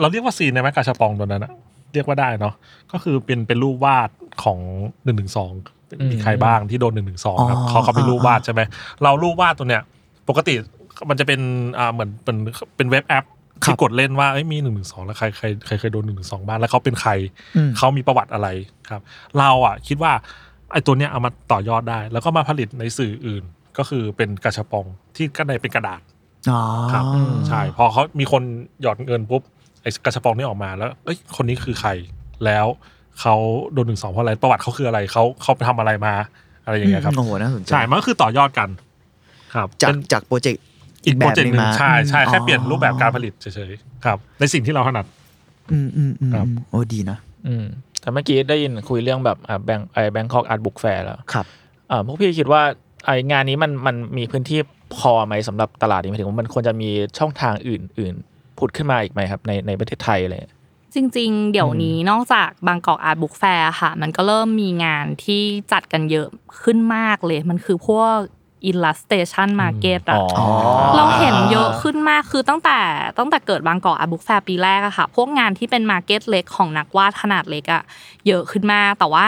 [0.00, 1.52] เราเรียกว่าซีนในแมกกาชาปองตัวนั้นอะ
[1.92, 2.54] เรียกว่าได้เนาะ
[2.92, 4.10] ก็คือเป็นเป็นรูปวาด
[4.44, 4.58] ของ
[5.04, 5.52] หนึ่งหนึ่งสอง
[6.00, 8.60] อืมมีใครบ้างที่โดนหนึ่งหนึ่งสองครับอ๋อเขาเขาเป็นรูปวาดใช่ไหม
[9.02, 9.82] เรารูปวาดตัวเนี้ย
[10.28, 10.54] ปกติ
[11.08, 11.40] มันจะเป็น
[11.78, 12.36] อ่าเหมือนเป็น
[12.76, 13.24] เป็นเว็บแอป
[13.64, 17.12] ครับที่กดเล่นว่าเอ้ยมีหนึ่งหนึ่งสองแล้วใครใครใครเคยโดนหนึ่งหนึ่งสองบ้างแล้วเขาเป็นใคร
[17.56, 18.48] อืมเขามีประวัติอะไร
[18.90, 19.00] ครับ
[19.38, 20.12] เราอะคิดว่า
[20.72, 23.44] ไอ้ตัวเนี้ยเอามาต่อยอดได้ แล้วก็มาผลิตในสื่ออื่น
[23.78, 26.00] ก็คือเป็นกระชับปองที่ก็ในเป็นกระดาษ
[26.50, 26.60] อ๋อ
[26.92, 27.04] ครับ
[27.48, 28.42] ใช่พอเขามีคน
[28.82, 29.42] หยอดเงินปุ๊บ
[29.82, 31.90] ไอ้กระชับปองนี่ออกมาแล้วเอ้ยคนนี้คือใคร
[32.44, 32.66] แล้ว
[33.20, 33.34] เขา
[33.72, 36.14] โดนหนึ่งสองเพราะอะไรประวัติเขาคืออะไรเขาเขาไปทำอะไรมา
[36.64, 38.68] อะไรอย่างเงี้ยครับโอ้โหน่าสนใจใช่มันก็คือต่อยอดกัน
[39.54, 40.62] ครับจากเป็นจากโปรเจกต์
[41.04, 45.06] อีกโปรเจกต์หนึ่งแบบหนึ่งมาใช่ใช่อืมแค่เปลี่ยนอ๋อรูปแบบการผลิตเฉยๆครับ ในสิ่งที่เราถนัด
[45.72, 47.64] อืมอืมอืมครับ โอ้ดีนะ อืม
[48.00, 51.46] แต่เมื่อกี้ได้ยินคุยเรื่องแบบอ่าแบงไอ Bangkok Art Book Fair แล้วครับ
[51.90, 52.62] อ่าพวกพี่คิดว่า
[53.06, 54.60] ไองานนี้มันมันมีพื้นที่
[54.96, 58.14] พอไหมสำหรับตลาดนี้หมายถึงว่ามันควรจะมีช่องทางอื่นอื่น
[58.60, 60.54] ผุดขึ้นมาอีกไหมครับ ในในประเทศไทยอะไรเลย
[60.94, 65.42] จริง ๆ เดี๋ยวนี้นอกจาก Bangkok Art Book Fair ค่ะ มันก็เริ่มมีงานที่
[65.72, 66.28] จัดกันเยอะ
[66.62, 68.16] ขึ้นมากเลย มันคือพวก
[68.70, 70.46] illustration market อะอ๋อ
[70.96, 72.78] เราเห็นเยอะขึ้นมากคือตั้งแต่
[73.18, 77.82] ตั้งแต่เกิด Bangkok Art Book Fair ปีแรกอะค่ะ พวกงานที่เป็น market เล็กของนักวาดขนาดเล็กอะ
[78.26, 79.26] เยอะขึ้นมาก แต่ว่า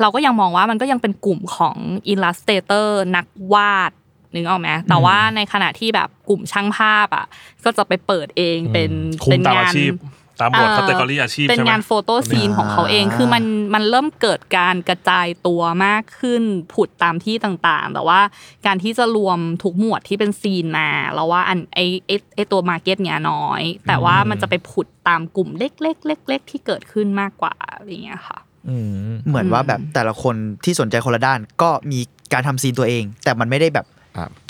[0.00, 1.76] เราก็ยังมองว่ามันก็ยังเป็นกลุ่มของ
[2.12, 3.90] illustrator นักวาด
[4.34, 7.26] นึกออกไหมแต่ว่าในขณะที่แบบ กลุ่มช่างภาพอะ
[7.64, 8.90] ก็จะไปเปิดเองเป็น
[9.24, 9.92] คุมเป็นตามงาอานชีพ
[10.40, 16.42] ตามบทเอ่อ category อาชีพเป็นใช่ไหมงาน photo zine ของเขาเองอ่าคือมันมันเริ่มเกิดการกระจายตัวมากขึ้น
[16.74, 18.20] ผุดตามที่ต่างๆ แต่ว่า
[18.66, 28.38] การที่จะรวมทุกหมวดที่เป็น zine มาเราว่าอันไอไอไอตัว market เนี้ยน้อย แต่ว่ามันจะไปผุดตามกลุ่มเล็กๆเล็กๆที่เกิดขึ้นมากกว่าอะไรอย่างเงี้ยค่ะ
[28.68, 28.76] อื
[29.08, 32.00] มเหมือนว่าแบบแต่ละคนที่สนใจคนละด้านก็มี
[32.32, 33.97] การทำ zine ตัวเอง แต่มันไม่ได้แบบครับ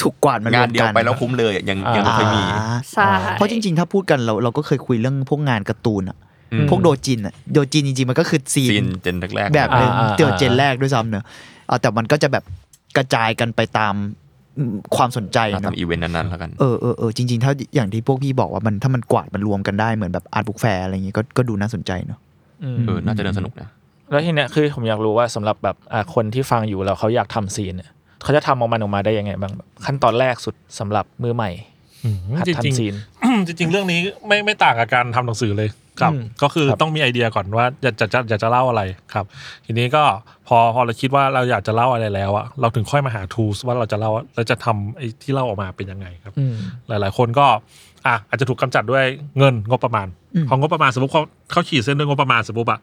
[0.02, 6.16] ถูกกวาดมารวมงานเดียวกันไปแล้วคุ้มเลยอะยังยังไม่เคยมีอ่าใช่เพราะจริง ๆ ถ้าพูดกันเราเราก็เคยคุยเรื่องพวกงานการ์ตูนอะ
[6.52, 11.24] อืมพวกโดจินอะโดจินจริงๆ มันก็คือ zine gen แรกๆแบบหนึ่งอ่าอ่าเตียว gen แรกด้วยซ้ำเนอะ
[11.68, 12.44] เอาแต่มันก็จะแบบ
[12.96, 13.94] กระจายกันไปตาม
[14.58, 22.18] อืมความสนใจอะเนอะทำอีเวนต์นั้นๆแล้วกันเออเออเออจริงๆ ถ้าอย่างที่พวกพี่บอกว่ามันถ้ามันกวาดมันรวมกันได้เหมือนแบบ art book fair อะไรอย่างงี้ก็ก็ดูน่าสนใจเนอะ
[22.64, 23.68] อืมเออน่าจะเดินสนุกนะ
[24.10, 27.90] แล้วทีเนี้ยคือผมอยากรู้ว่าสำหรับแบบอ่าคนที่ฟังอยู่แล้วเขาอยากทำ zine เนี่ย
[28.22, 31.50] เขาจะทำออกมันออกมาได้ยังไงบ้างแบบขั้นตอนแรกสุดสำหรับมือใหม่
[32.04, 35.68] อืมหัดจริงทำซีนๆจริง ๆ เรื่องนี้ไม่ไม่ต่างกับการทำหนังสือเลย
[36.00, 38.82] ครับอืมก็คือครับต้องมีไอเดียก่อนว่าจะจะจะอยากจะเล่าอะไร
[39.14, 39.24] ครับ
[39.64, 40.04] ทีนี้ก็
[40.48, 46.54] พอพอเราคิดว่าเราอยากจะเล่าอะไรแล้วอะเราถึงค่อยมาหา tools ว่าเราจะเล่าเราจะทำไอ้ที่เล่าออกมาเป็นยังไงครับอืม
[46.88, 47.46] หลาย ๆ คนก็
[48.06, 49.04] อะอาจจะถูกกำจัดด้วย
[49.38, 52.80] เงินงบประมาณอืมพองบประมาณสมมติเขาเขาขีดเส้นด้วยงบประมาณสมมติอะ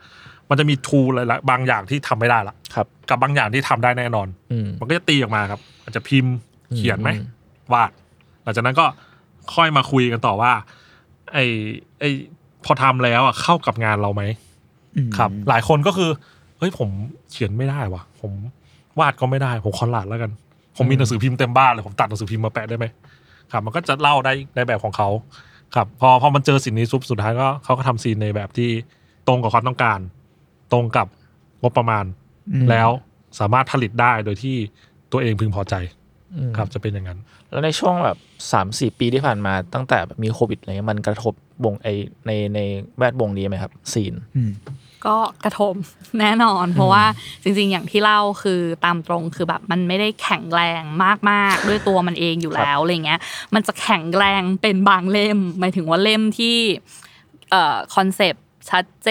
[0.50, 6.34] มันจะมีทูอะไรละบางอย่างที่ทำไม่ได้ละครับ กับบางอย่างที่ทำได้แน่นอนอืมมันก็จะตีออกมาครับ อาจจะพิมพ์
[6.76, 7.24] เขียนไหมอื
[7.70, 7.92] มวาด
[8.44, 8.86] หลังจากนั้นก็
[9.56, 10.52] ค่อยมาคุยกันต่อว่า
[11.34, 11.38] ไอ
[12.00, 12.04] ไอ
[12.66, 14.24] พอทำแล้วอะเข้ากับงานเราไหม
[14.98, 16.10] อืมครับ หลายคนก็คือ
[16.60, 16.90] เฮ้ยผม
[17.32, 18.32] เขียนไม่ได้วะผม
[19.00, 20.32] วาดก็ไม่ได้ ผมคอนลาดแล้วกัน
[20.78, 22.86] ผมมีหนังสือพิมพ์เต็มบ้านเลยผมตัดหนังสือพิมพ์มาแปะได้ไหม
[23.52, 25.10] ครับ มันก็จะเล่าได้ในแบบของเขา
[25.76, 28.70] ครับ พอพอมันเจอสิ่งนี้ซุปสุดท้ายก็เขาก็ทำซีนในแบบที่
[29.28, 30.00] ตรงกับความต้องการ
[30.72, 31.08] ตรงกับ
[31.62, 32.06] งบประมาณ
[32.54, 32.90] อืมแล้ว
[33.40, 34.56] สามารถผลิตได้โดยที่
[35.12, 35.76] ตัวเองพึงพอใจ
[36.38, 37.20] อืมครับจะเป็นอย่างนั้น
[37.52, 38.18] แล้วในช่วงแบบ
[38.52, 41.34] สามสี่ปีที่ผ่านมาตั้งแต่แบบมีโควิดอะไรเงี้ยมันกระทบ
[41.66, 41.88] วงไอ
[42.26, 42.60] ในใน
[42.98, 44.52] แวดวงนี้ไหมครับซีนอืม
[45.06, 45.74] ก็กระทบ
[46.20, 47.04] แน่นอน เพราะว่า
[47.44, 50.82] จริง ๆ อย่างที่เล่าคือตามตรงคือแบบมันไม่ได้แข็งแรง
[51.30, 53.20] มากๆ ด้วยตัวมันเองอยู่แล้วอะไรเงี้ย
[53.54, 56.58] มันจะแข็งแรงเป็นบางเล่ม หมายถึงว่าเล่มที่
[57.52, 59.10] เอ่อคอนเซปต์ ชัดเจ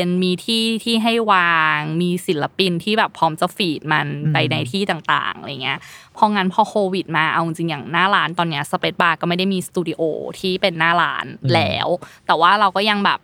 [0.00, 5.78] น มีที่ที่ให้วาง มีศิลปินที่แบบพร้อมจะ feed มันไปในที่ต่างๆอะไรเงี้ย
[6.16, 10.00] พองั้นพอโควิดมาเอาจริงๆอย่างหน้าร้านตอนเนี้ย Spacebar ก็ไม่ได้มีสตูดิโอ
[10.40, 11.88] ที่เป็นหน้าร้านแล้ว
[12.26, 13.20] แต่ว่าเราก็ยังแบบ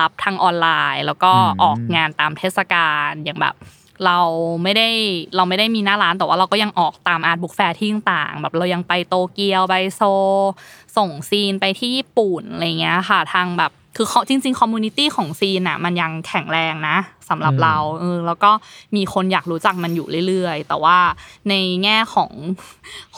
[0.00, 3.54] รับทางออนไลน์ แล้วก็อืมออกงานตามเทศกาลอย่างแบบ
[4.06, 4.20] เรา
[4.62, 4.88] ไม่ได้
[5.36, 10.02] เราไม่ได้มีหน้าร้านแต่ว่าเราก็ยังออกตาม art book fair ที่ต่างๆแบบเรายังไปโตเกียวไปโซ
[10.96, 16.96] ส่ง zine ไปที่ญี่ปุ่นอะไรเงี้ยค่ะ ทางแบบ คือเขาจริงๆ community ของ zine อะมันยังแข็งแรงนะ
[17.28, 18.50] สำหรับอืมเราเออแล้วก็
[18.96, 20.98] มีคนอยากรู้จักมันอยู่เรื่อยๆ แต่ว่า
[21.48, 22.32] ในแง่ของ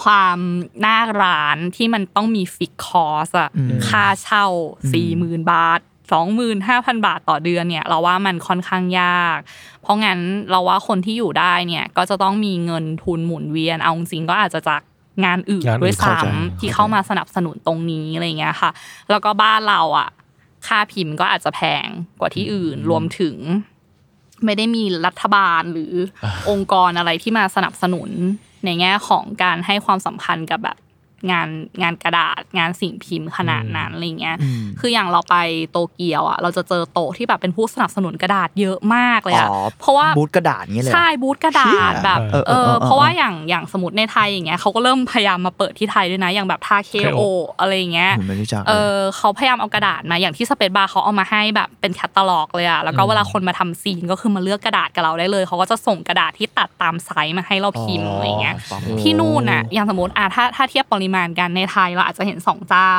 [0.03, 0.39] ความ
[0.81, 4.47] หน้าร้านที่มันต้องมี fix cost อะอืมค่าเช่า
[4.93, 5.81] สี่หมื่นบาท
[6.13, 9.39] สองหมื่นห้าพันบาทต่อเดือนเนี่ย เราว่ามันค่อนข้างยาก
[9.83, 10.19] เพราะงั้น
[10.51, 14.83] เราว่าคนที่อยู่ได้เนี่ย ก็จะต้องมีเงินทุนหมุนเวียน เอาจริงๆก็อาจจะจาก
[15.25, 18.71] งานอื่นงานอื่นด้วยเข้าใจซ้ำที่เข้ามาสนับสนุนตรงนี้อะไรเงี้ยค่ะ
[19.11, 20.09] แล้วก็บ้านเราอะ
[20.67, 21.87] ค่าพิมพ์ก็อาจจะแพง
[22.21, 23.37] กว่าที่อื่น รวมถึง
[24.45, 25.93] ไม่ได้มีรัฐบาลหรือ
[26.23, 28.11] อองค์กรอะไรที่มาสนับสนุน
[28.65, 30.77] ในแง่ของการให้ความสำคัญกับแบบ
[31.31, 31.49] งาน
[31.83, 35.37] งานกระดาษงานสิ่งพิมพ์ขนาดนั้นอะไรเงี้ยอืมคืออย่างเราไป
[35.73, 47.23] โตเกียวอะ เราจะเจอโต๊ะที่แบบเป็นผู้สนับสนุนกระดาษเยอะมากเลยอะอ๋อเพราะว่าบูธกระดาษอย่างเงี้ยเลยเหรอใช่บูธกระดาษแบบเออเอเออเอออเพราะว่าอย่างอย่างสมมติในไทยอย่างเงี้ยเขาก็เริ่มพยายามมาเปิดที่ไทยด้วยนะอย่างแบบทาเคโอ KO
[47.61, 58.55] อะไรอย่างเงี้ยผมไม่รู้จักเอเลยอเขาพยายามเอากระดาษมาอย่างที่ Spacebar เขาเอามาให้แบบเป็นแคตตาล็อกเลยอะแล้วก็เวลาคนมาทำ zine ก็คือมาเลือกกระดาษกับเราได้เลยเขาก็จะส่งกระดาษที่ตัดตามไซส์มาให้เราพิมพ์อะไรอย่างเงี้ย
[59.01, 62.93] ที่นู่นน่ะอย่างสมมติอะถ้าถ้าเทียบปริมาณกันในไทยเราอาจจะเห็นสองเจ้า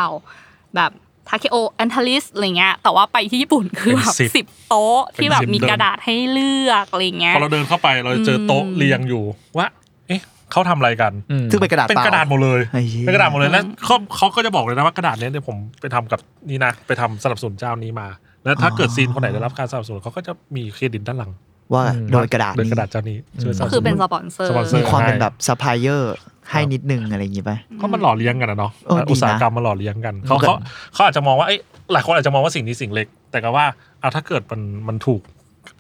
[0.76, 0.92] แบบ
[1.28, 9.24] Takeo Antalis อะไรเงี้ยแต่ว่าไปที่ญี่ปุ่นคือแบบเป็น10สิบโต๊ะที่แบบเป็น10มีกระดาษให้เลือกอะไรเงี้ยพอเราเดินเข้าไปเราจะเจอโต๊ะเรียงอยู่
[9.58, 9.68] ว่า
[10.08, 18.08] เอ๊ะเขาทำอะไรกันอืมซึ่งเป็นกระดาษเป็นเปล่กระดาษหมดเลยไอ้เหี้ยเป็นกระดาษหมดเลยแล้วเขาเขาก็จะบอกเลยนะว่ากระดาษเนี้ยเดี๋ยวผมไปทำกับนี่นะไปทำสนับสนุนเจ้านี้มา
[18.44, 21.32] แล้วถ้าเกิด zine คนไหนได้รับการสนับสนุนเขาก็จะมีเครดิตด้านหลัง
[21.74, 26.14] ว่าโดยกระดาษโดยนี้กระดาษเจ้านี้ช่วยสนับสนุนคือเป็นสปอนเซอร์สปอนเซอร์มีความเป็นแบบซัพพลายเออร์
[26.50, 30.56] ให้นิดนึงอะไรอย่างงี้ป่ะ ก็มันหล่อเลี้ยงกันนะเนาะเออดีนะอุตสาหกรรมมันหล่อเลี้ยงกันเขามันก็เขา
[30.94, 31.60] เขาอาจจะมองว่าเอ้ย
[31.94, 33.66] หลายคนอาจจะมองว่าสิ่งนี้สิ่งเล็ก แต่ก็ว่า
[34.00, 35.22] เอาถ้าเกิดมันมันถูก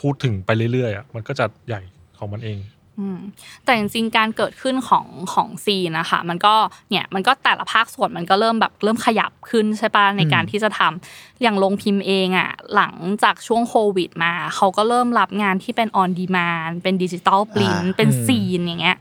[0.02, 1.82] พูดถึงไปเรื่อยๆอะมันก็จะใหญ่
[2.18, 2.60] ของมันเอง
[3.00, 3.20] อืม
[3.66, 6.56] แต่จริงๆการเกิดขึ้นของของ zine นะคะ มันก็
[6.90, 12.94] เนี่ยมันก็แต่ละภาคส่วนมันก็เริ่มแบบเริ่มขยับขึ้นใช่ปะในการที่จะทำอย่างโรงพิมพ์เองอะหลัง
[13.24, 18.98] จากช่วงโควิดมา เขาก็เริ่มรับงานที่เป็น on demand เป็น digital print อ่า เป็น zine อย่างเงี้ย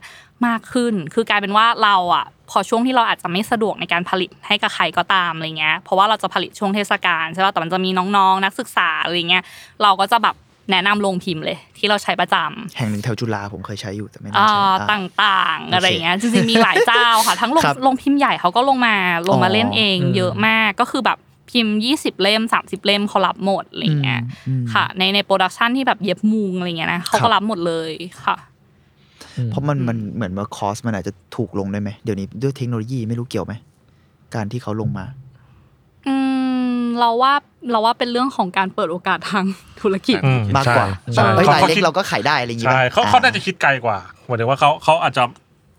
[0.47, 9.43] มากขึ้น คือกลายเป็นว่าเราอะพอช่วงที่เราอาจจะไม่สะดวกในการผลิตให้กับใครก็ตามอะไรเงี้ย เพราะว่าเราจะผลิตช่วงเทศกาลใช่ป่ะ แต่มันจะมีน้องๆ นักศึกษาอะไรเงี้ย
[9.83, 10.35] เราก็จะแบบ
[10.71, 18.95] แนะนำโรงพิมพ์เลย ที่เราใช้ประจำแห่งหนึ่งแถวจุฬาผมเคยใช้อยู่แต่ไม่ได้อ่าใช้อะต่างๆโอเคอะไรเงี้ย จริงๆมีหลายเจ้าค่ะ ทั้งโรงครับโรงพิมพ์ใหญ่เขาก็ลงมา
[19.29, 21.17] ลงมาอ๋อเล่นเองอืมเยอะมาก ก็คือแบบ
[21.51, 27.91] พิมพ์20 เล่ม 30 เล่มเขารับหมดอะไรเงี้ยอืมค่ะ ในใน production ที่แบบเย็บมุงอะไรเงี้ยนะเขาครัก็บรับหมดเลย
[28.25, 28.37] ค่ะ
[29.47, 33.53] เพราะมันมันเหมือนว่า cost มันอาจจะถูกลงได้ไหมเดี๋ยวนี้ด้วยเทคโนโลยีไม่รู้เกี่ยวไหม
[34.35, 35.05] การที่เขาลงมา
[36.07, 36.15] อื
[36.79, 37.33] มเราว่า
[37.71, 39.45] เราว่าเป็นเรื่องของการเปิดโอกาสทาง
[39.81, 45.23] ธุรกิจอืมมากกว่าใช่เฮ้ยเขารายเขาเล็กคิดเราก็ขายได้อะไรอย่างงี้ใช่ป่ะเขาเขาน่าจะคิดไกลกว่าหมายถึงว่าเขาเขาอาจจะ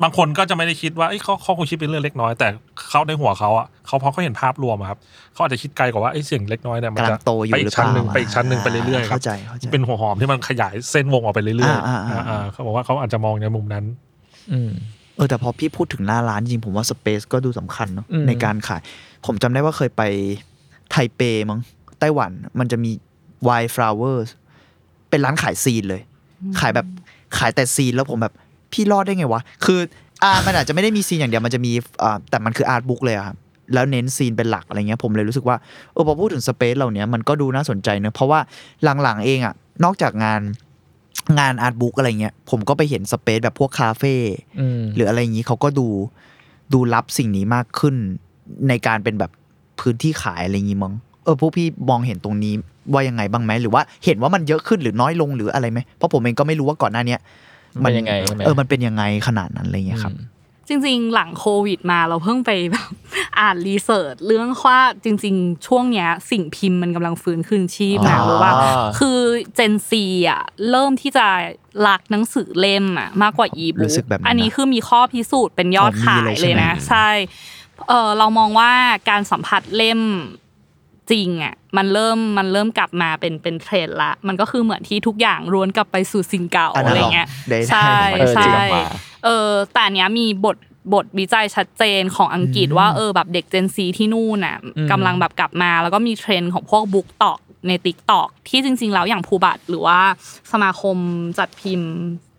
[0.02, 2.48] บางคนก็จะไม่ได้คิดว่าเอ้ยเขาเขาคงคิดเป็นเรื่องเล็กน้อย แต่
[2.90, 4.98] เขาในหัวเขาอะเขาพอเขาเห็นภาพรวมอะครับ
[5.32, 13.84] เขาอาจจะคิดไกลกว่าว่าไอ้เสิ่งเล็กน้อยเนี่ยมันกำลัจะงโตอยู่ไปหอีรือกเปชั้นล่าหนึ่งไปอีกชั้นหนึ่งไปเรื่อยๆครับเข้าใจเข้าใจเป็นหัวหอมที่มันขยายเส้นวงออกไปเรื่อยๆอ่าอ่าอ่าอ่าเขาบอกว่าเขาอาจจะมองในมุมนั้น
[14.52, 14.70] อืม
[15.16, 18.80] เออแต่พอพี่พูดถึงหน้าร้านจริงๆผมว่า space ก็ดูสำคัญเนาะอืมในการขาย
[19.26, 20.02] ผมจำได้ว่าเคยไป
[20.90, 21.60] ไทเปมั้ง
[22.00, 22.90] ไต้หวัน มันจะมี
[23.46, 24.28] Wild Flowers
[25.10, 26.02] เป็นร้านขาย zine เลย
[26.60, 26.86] ขายแบบ
[27.38, 28.34] ขายแต่ zine แล้วผมแบบ
[28.72, 29.80] พี่รอดได้ไงวะ คือ
[30.22, 33.36] อ่ามันอาจจะไม่ได้มี zine อย่างเดียวมันจะมีอ่าแต่มันคือ art book เลยอะครับ
[33.74, 35.56] แล้วเน้น zine เป็นหลักอะไรเงี้ยผมเลยรู้สึกว่า
[35.92, 38.40] เออพอพูดถึง space เหล่านี้มันก็ดูน่าสนใจเนอะเพราะว่า
[39.02, 39.54] หลังๆเองอะ
[39.84, 40.40] นอกจากงาน
[41.38, 44.14] งานอาร์ตบุ๊กอะไรเงี้ยผมก็ไปเห็นสเปซแบบพวกคาเฟ่
[44.60, 45.86] อืมหรืออะไรอย่างนี้เขาก็ดู
[46.72, 47.94] ดูรับสิ่งนี้มากขึ้น
[48.68, 49.30] ในการเป็นแบบ
[49.80, 50.94] พื้นที่ขายอะไรอย่างนี้มั้ง
[51.24, 52.54] เออพวกพี่มองเห็นตรงนี้
[52.92, 57.20] ว่ายังไงบ้างไหมหรือว่าเห็นว่ามันเยอะขึ้นหรือน้อยลงหรืออะไรไหมเพราะผมเองก็ไม่รู้ว่าก่อนหน้าเนี้ย
[57.74, 60.14] มันเป็นยังไงใช่ไหมเออมันเป็นยังไงขนาดนั้นอะไรเงี้ยครับ
[60.68, 62.88] จริงๆ หลังโควิดมาเราเพิ่งไปแบบ
[63.38, 68.52] อ่านรีเสิร์ชเรื่องว่าจริง ๆ ช่วงเนี้ยสิ่งพิมพ์มันกำลังฟื้นคืนชีพนะอ๋อรู้ว่า
[68.98, 69.20] คือ
[69.54, 71.26] Gen Z อะเริ่มที่จะ
[71.86, 77.08] รักหนังสือเล่มอะมากกว่าอีบุ๊รู้สึกแบบนั้นนะอันนี้คือมีข้อพิสูจน์เป็นยอดอ๋อมีขายเลยใช่เลยไหมนะ ใช่
[77.88, 78.72] เออเรามองว่า
[79.10, 80.00] การสัมผัสเล่ม
[81.10, 88.84] จริงอะ มันเริ่มมันเริ่มกลับมาเป็นเป็นเทรนด์ละ มันก็คือเหมือนที่ทุกอย่างวนกลับไปสู่สิ่งเก่าอันนั้นอะไรเงี้ยได้ได้ใช่เออใช่จริงกลับมา
[89.24, 90.56] เออแต่อันเนี้ยมีบท
[90.94, 94.56] บทวิจัยชัดเจนของอังกฤษว่าเออแบบเด็ก Gen Z ที่นู่นน่ะ
[94.90, 99.98] กำลังแบบกลับมา แล้วก็มีเทรนด์ของพวกบุ๊กตอกในติ๊กตอกที่จริง ๆ แล้วอย่างภูบัตหรือว่า
[100.52, 100.96] สมาคม
[101.38, 101.90] จัดพิมพ์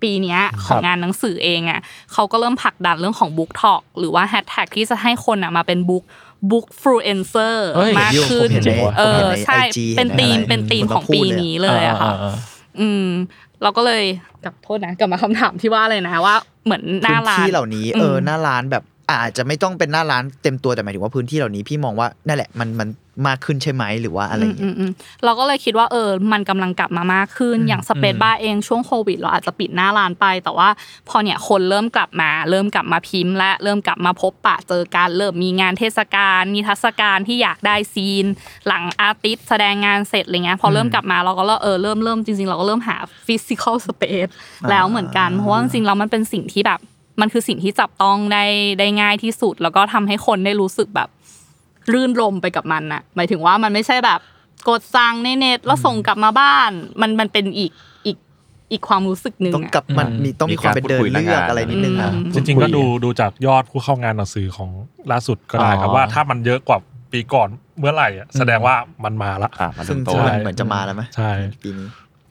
[0.02, 1.80] ปีเนี้ยของงานหนังสือเองอะ
[2.14, 6.04] เขาก็เริ่มผลักดันเรื่องของบุ๊กทอกหรือว่าแฮชแท็กที่จะให้คนอะมาเป็นบุ๊ก
[6.52, 12.34] บุ๊กฟลูเอนเซอร์เฮ้ยมากขึ้นผมเห็นในเอผมเห็อนในใช่ IG เป็นธีมเห็นอะไรเป็นธีมคนก็ของพูปีดเลยนี้เลยอะค่ะอ่า
[12.80, 13.08] อืม
[13.62, 14.04] เราก็เลย
[14.44, 16.36] กลับโทษนะกลับมาคำถามที่ว่าเลยนะว่า
[16.66, 18.84] เหมือนหน้าพื้นร้านที่เหล่านี้เออมหน้าร้านแบบ
[19.22, 22.90] อาจจะไม่ต้องเป็นหน้าร้านเต็มตัวแต่หมายถึงว่าพื้นที่เหล่านี้พี่มองว่านั่นแหละมันมัน
[23.28, 24.92] มากขึ้นใช่ไหมหรือว่าอะไรอย่างเงี้ยอืมอืม
[25.24, 30.70] เราก็เลยคิดว่าเออมันกำลังกลับมามากขึ้นอย่าง Spacebar เองช่วงโควิด เราอาจจะปิดหน้าร้านไป แต่ว่า
[31.10, 38.26] พอเนี่ยคนเริ่มกลับมา เริ่มกลับมาพิมพ์ และเริ่มกลับมาพบปะเจอกันเริ่มมีงานเทศกาลมีนิทรรศการที่อยากได้ zine
[38.68, 42.98] หลัง artist แสดงงานเสร็จอะไรเงี้ยพอเริ่มกลับมาเราก็เออเริ่มเริ่มจริงๆ เราก็เริ่มหา
[43.28, 44.28] physical space
[44.70, 46.80] แล้วเหมือนกันเพราะว่าจริงๆแล้วมันเป็นสิ่งที่แบบ
[47.22, 48.46] มันคือสิ่งที่จับต้องได้
[48.80, 51.10] ได้ง่ายที่สุด แล้วก็ทำให้คนได้รู้สึกแบบ
[51.92, 54.20] รื่นรมไปกับมันน่ะ หมายถึงว่ามันไม่ใช่แบบ
[54.70, 57.72] กดสั่งในเน็ตแล้วส่งกลับมาบ้าน มันมันเป็นอีก
[58.06, 58.18] อีก
[58.72, 64.70] อีกความรู้สึกหนึ่งต้องอะกลับมันอืมมีต้องมีความเป็นเดินเลือกอะไรนิดนึงอะอืมจริงๆก็ดูดูจากยอดผู้เข้างานหนังสือของ
[65.12, 66.78] ล่าสุดก็ได้ครับอ๋อว่าถ้ามันเยอะกว่า
[67.12, 67.50] ปีก่อน
[67.80, 71.32] เมื่อไหร่อะแสดงว่ามันมาละอะมันซึ่งโตซึ่งๆมันแล้วเหมือนจะมาแล้วไหมใช่
[71.64, 71.88] ปีนี้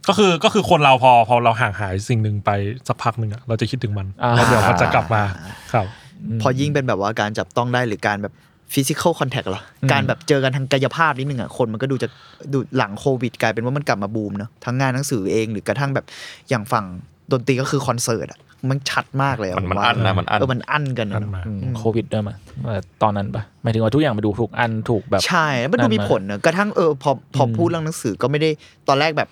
[0.09, 2.50] ก็คือก็คือคนเราพอพอเราห่างหายสิ่งหนึ่งไป
[2.88, 5.22] สักพักหนึ่งอะเราจะคิดถึงมันอ่า แล้วเดี๋ยวมันจะกลับมา
[5.72, 5.86] ครับ
[6.42, 8.34] พอยิ่งเป็นแบบว่าการจับต้องได้หรือการแบบ
[8.72, 12.09] ฟิสิก a l คอนแทคเหรออมการแบบเจอกันทางกายภาพนิดนึงอะคนมันก็ดูจะ
[12.53, 16.07] ดูหลังโควิดกลายเป็นว่ามันกลับมาบูมเนอะทั้งงานหนังสือเองหรือกระทั่งแบบ
[16.48, 16.84] อย่างฝั่ง
[17.32, 18.40] ดนตรีก็คือคอนเสิร์ตอะ
[18.70, 22.36] มันชัดมากเลยอะมันผมว่ามันอั้นนะมันอั้น เออมันอั้นกันอัอะนมาอืมโควิดด้วยมั้ย
[22.66, 28.50] ว่าตอนนั้นปะหมายถึงว่าทุกอย่างมาดูถูกอันถูกแบบ ใช่แล้วมันดูมีผลเนอะกระทั่งเออพอพออมพูดเรื่องหนังสือก็ไม่ได้
[28.88, 29.28] ตอนแรกแบบ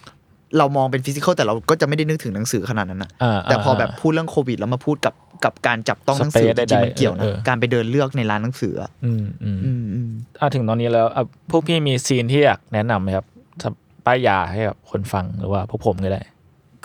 [0.58, 13.26] เรามองเป็นฟิสิก a l แต่เราก็จะไม่ได้นึกถึงหนังสือขนาดนั้นนะอ่าแต่พอแบบมาพูดเรื่องโควิด แล้วมาพูดกับกับการจับต้องหนังสือ space จริงๆมันใดๆเกี่ยวนะเออการไปเดินเลือกในร้านหนังสืออะอืมอืมอืมอืมอะถึงตอนนี้แล้วอะพวกพี่มี zine ที่อยากแนะนำไหมครับ
[13.60, 13.70] ถ้า
[14.06, 16.20] ป้ายยาให้กับคนฟังหรือว่าพวกผมก็ได้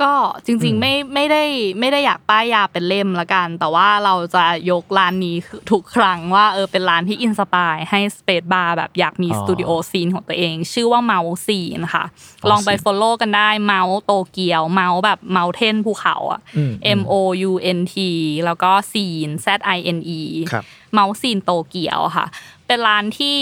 [0.02, 0.14] ก็
[0.46, 1.43] จริงๆไม่ไม่ได้
[1.80, 5.36] ไม่ได้อยากป้ายยาเป็นเล่มละกัน แต่ว่าเราจะยกร้านนี้
[5.72, 12.06] ทุกครั้งว่าเออเป็นร้านที่ inspire ให้ Spacebar แบบอยากมีอ๋อสตูดิโอ zine ของตัวเอง ชื่อว่า Mount Zine ค่ะ
[12.43, 17.14] อ๋อลองไป zine follow กันได้ Mount โตเกียว Mount แบบ mountain ภูเขาอะอืม M O
[17.50, 17.96] U N T
[18.46, 20.22] แล้วก็ zine Z I N E
[20.52, 22.26] ครับ Mount Zine โตเกียวค่ะ
[22.68, 23.39] เป็นร้านที่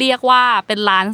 [0.00, 1.06] เรียกว่าเป็นร้าน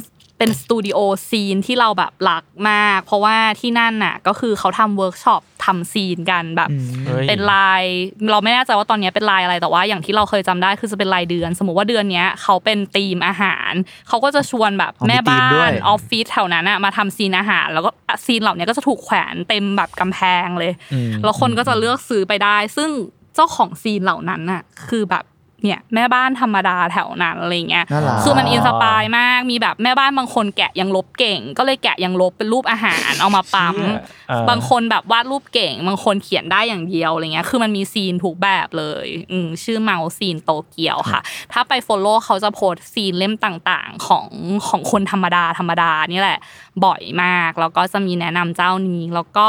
[0.43, 0.99] เป็นสตูดิโอ
[1.29, 6.69] zine ที่เราแบบรักมาก เพราะว่าที่นั่นน่ะก็คือเขาทำเวิร์กช็อปทำ zine กันแบบ
[7.05, 7.83] เฮ้ยเป็นราย
[8.31, 13.71] เราไม่แน่ใจว่าตอนนี้เป็นรายอะไรแต่ว่าอย่างที่เราเคยจำได้คือจะเป็นรายเดือน สมมติว่าเดือนเนี้ยเขาเป็นธีมอาหาร
[14.07, 17.89] เขาก็จะชวนแบบอ๋อมีแม่บ้าธีมด้วยออฟฟิศแถวนั้นอะมาทำ zine อาหาร แล้วก็
[18.25, 22.89] zine เหล่านี้ก็จะถูกแขวนเต็มแบบกำแพงเลยอืมแล้วคนก็จะเลือกซื้อไปได้ ซึ่ง
[23.35, 25.23] เจ้าของ zine เหล่านั้นน่ะคือแบบ
[25.63, 33.99] เนี่ยแม่บ้านธรรมดาแถวนั้นอะไรเงี้ยน่ารักคือมัน inspire มาก มีแบบแม่บ้านบางคนแกะยางลบเก่ง ก็เลยแกะยางลบเป็นรูปอาหารเอามาปั๊มเชี่ย
[34.31, 41.21] อ่าบางคนแบบวาดรูปเก่ง บางคนเขียนได้อย่างเดียวอะไรเงี้ย คือมันมี zine ทุกแบบเลย อืมชื่อ Mount Zine โตเกียวค่ะ
[41.53, 44.27] ถ้าไป follow เขาจะโพสต์ zine เล่มต่างๆ ของ
[44.67, 46.39] ของคนธรรมดาธรรมดานี่แหละ
[46.85, 49.47] บ่อยมาก แล้วก็จะมีแนะนำเจ้านี้ แล้วก็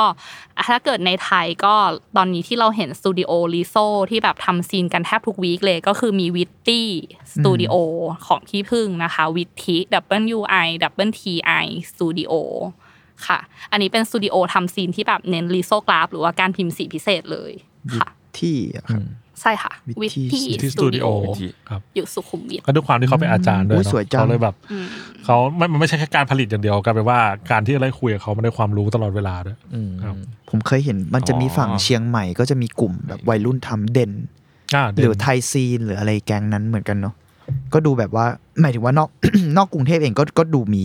[0.68, 1.74] ถ้าเกิดในไทยก็
[2.16, 3.74] ตอนนี้ที่เราเห็นสตูดิโอ riso
[4.10, 7.74] ที่แบบทำ zine กันแทบทุก week เลยก็คือมี Witti Studio
[8.26, 9.76] ของพี่ผึ้งนะคะวิตที
[10.36, 10.68] W I
[11.06, 11.22] W T
[11.64, 12.32] I สตูดิโอ
[13.26, 13.38] ค่ะ
[13.70, 17.52] อันนี้เป็นสตูดิโอทำ zine ที่แบบเน้น risograph หรือว่าการพิมพ์สีพิเศษเลย
[17.98, 18.08] ค่ะ
[18.38, 18.56] ที่
[18.88, 19.02] ครับ
[19.40, 21.30] ใช่ค่ะ Witty วิตตี้ที่สสตูตูดิดิโอโอ
[21.70, 24.86] ครับอยู่สุขุมวิทก็ด้วยความที่เขาเป็นอาจารย์ด้วยอุ๊ยเนอะสวยจังเขาเลยแบบอืม
[25.24, 27.18] เขาไม่มันไม่ใช่แค่การผลิตอย่างเดียวกลายเป็นว่า
[27.50, 30.16] การที่เราได้คุยกับเขามันได้ความรู้ตลอดเวลาด้วยอืมครับ
[30.50, 34.12] ผมเคยเห็นมันจะมีฝั่งอ๋อเชียงใหม่ก็จะมีกลุ่มแบบวัยรุ่นทำเด่น
[34.74, 37.14] อ่าหเด่นรือไทยซีนหรืออะไรแก๊งนั้นเหมือนกันเนาะ
[37.72, 38.26] ก็ดูแบบว่า
[38.60, 39.08] หมายถึงว่านอก
[39.56, 40.84] นอกกรุงเทพเองก็ก็ดูมี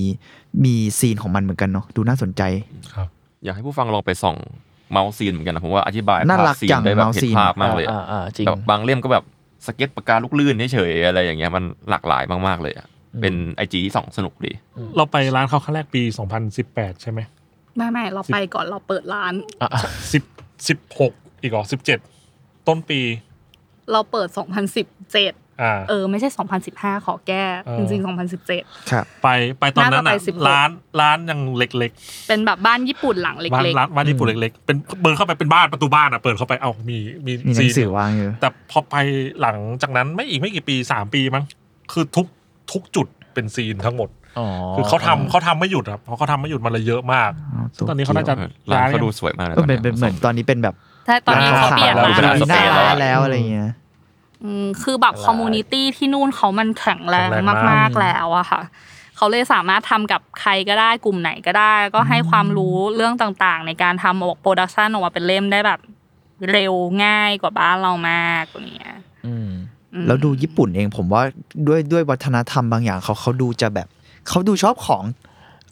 [0.64, 2.42] มีซีนของมันเหมือนกันเนาะดูน่าสนใจ
[2.94, 3.08] ครับ
[3.44, 4.36] อยากให้ผู้ฟังลองไปส่อง
[4.92, 9.24] เมาส์ซีนเหมือนกันนะผมว่าอธิบายน่าภารัพกซีนจังได้แบบเมาส์เห็ซีนนภาพมากเลยอะอ่าอ่าจริงแบบบางเล่มก็แบบ
[9.66, 12.88] สเก็ตปากกาลูกลื่นเฉยๆอะไรอย่างเงี้ยมันหลากหลายมากๆเลยอะ
[13.22, 14.52] เป็นไอจีที่ส่องสนุกดี
[14.98, 16.02] เราไปร้านเขาครั้งแรกปี
[16.52, 17.20] 2018 ใช่ไหม
[17.76, 19.70] ไม่ไม่เราไปก่อนเราเปิดร้านอะ
[20.14, 20.24] สิบ
[20.68, 22.00] สิบหกอีกเหรอสิบเจ็ด
[22.68, 23.02] ต้นปี
[23.92, 24.66] เราเปิด2017อ่า
[25.12, 26.30] เออไม่ใช่
[26.68, 28.06] 2015 ขอแก้เออจริงๆ
[28.46, 29.28] 2017ครับไป
[29.60, 30.70] ไปตอนนั้นน่าอะจะไป16ร้าน
[31.02, 31.92] ร้านยังเล็ก
[32.28, 38.96] เป็นแบบบ้านญี่ปุ่นหลังๆเล็ร้านกร้านร้านญี่ปุ่นเล็กๆเป็นเปิดเข้าไปเป็นบ้านประตูบ้านอะเปิดเข้าไปเอ้ามีมีมีหนัซีงนสือวางอยู่แต่พอไป
[39.42, 41.44] หลังจากนั้นไม่อีกไม่กี่ปีสามปีมั้ง
[41.94, 42.28] คือทุก
[42.72, 48.36] ทุกจุดเป็นซีนทั้งหมดอ๋อคือเขาทำเขาทำไม่หยุดครับเพราะเขาทำไม่หยุดมันเลยเยอะมากอ๋อซึ่งตอนนี้เขาน่าจะ
[48.72, 53.89] ร้านย้ายเขาดูสวยมากเลยเออเป็นเป็นเหมือนตอนนี้เป็นแบบๆใช่ตอนนี้เขาเปลี่ยนร้ร้านเป็นร้านมีหน้าสเปซแล้วร้านอะแล้วอะไรเงี้ยอืม
[54.84, 58.62] คือแบบ community ที่นู่นเขามันแข็งแรงแข็งแรงมากมากๆแล้วอะค่ะ
[59.16, 65.80] เขาเลยสามารถทำกับใครก็ได้กลุ่มไหนก็ได้ ก็ให้ความรู้เรื่องต่างๆ ในการทำออก production ออกมาเป็นเล่มได้แบบ
[66.52, 66.74] เร็ว
[67.06, 69.50] ง่ายกว่าบ้านเรามากอย่างเงี้ยอืม
[69.94, 71.22] อืมแล้วดูญี่ปุ่นเองผมว่า
[71.68, 73.88] ด้วยด้วยวัฒนธรรมบางอย่างเขาเขาดูจะแบบ
[74.30, 75.04] เขาดูชอบของ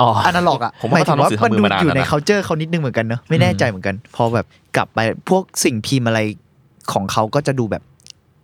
[0.01, 4.45] อ๋ออนาล็อกอะผมว่าหมายถึงว่าเขาทำหนังสือมันทำมือมานานดูอยู่ในแล้วนะ culture เขานิดนึงเหมือนกันเนอะไม่แน่ใจเหมือนกัน พอแบบ
[4.75, 4.99] กลับไป
[5.29, 6.19] พวกสิ่งพิมพ์อะไร
[6.93, 7.83] ของเขาก็จะดูแบบ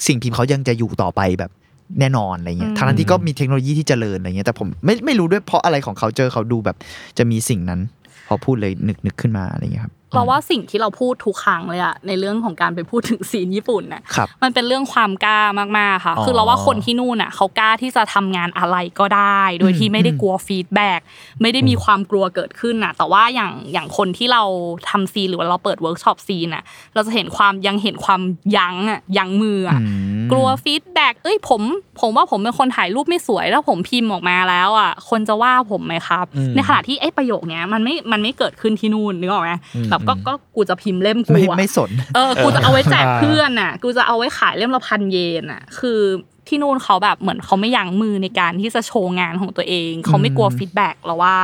[0.05, 1.51] สิ่งพิมพ์เขายังจะอยู่ต่อไปแบบ
[1.99, 6.77] แน่นอนอะไรเงี้ยอืมทั้งนั้นที่ก็มีเทคโนโลยีที่เจริญอะไรเงี้ยแต่ผมไม่ไม่รู้ด้วยเพราะอะไรของ culture เขาดูแบบ
[7.17, 7.79] จะมีสิ่งนั้น
[8.27, 15.39] พอพูดเลยนึกนึกขึ้นมาอะไรเงี้ยครับ เราว่าสิ่งที่เราพูดทุกครั้งเลยอะในเรื่องของการไปพูดถึง zine ญี่ปุ่นน่ะครับมันเป็นเรื่องความกล้า
[15.77, 20.99] มากๆค่ะอ๋อคือเราว่าคนที่นู่นน่ะเขากล้าที่จะทำงานอะไรก็ได้ โดยที่ไม่ได้กลัว feedback
[21.41, 24.43] ไม่ได้มีความกลัวเกิดขึ้นน่ะ แต่ว่าอย่างอย่างคนที่เรา
[24.89, 28.21] ทำ zine หรือว่าเราเปิดเวิร์กช็อป zine น่ะเราจะเห็นความยังเห็นความ
[28.57, 29.87] ยั้งอะยั้งมืออะอื
[30.19, 31.61] มกลัว feedback เอ้ยผม
[32.01, 45.99] ผมว่าผมเป็นคนถ่ายรูปไม่สวยแล้วผมพิมพ์ออกมาแล้วอะคนจะว่าผมไหมครับอืมในขณะที่ไอ้ประโยคเนี้ยมันไม่มันไม่เกิดขึ้นที่นู่นนึกออกไหมอืมแบบก็ก็กูจะพิมพ์เล่มกูไม่อะไม่สนเออกูจะเอาไว้แจกอ่าเพื่อนน่ะ กูจะเอาไว้ขายเล่มละพันเยนน่ะ คือ
[46.47, 51.37] ที่นู่นเขาแบบเหมือนเขาไม่ยั้งมือในการที่จะโชว์งานของตัวเอง เขาไม่กลัวฟีดแบ็กเราว่า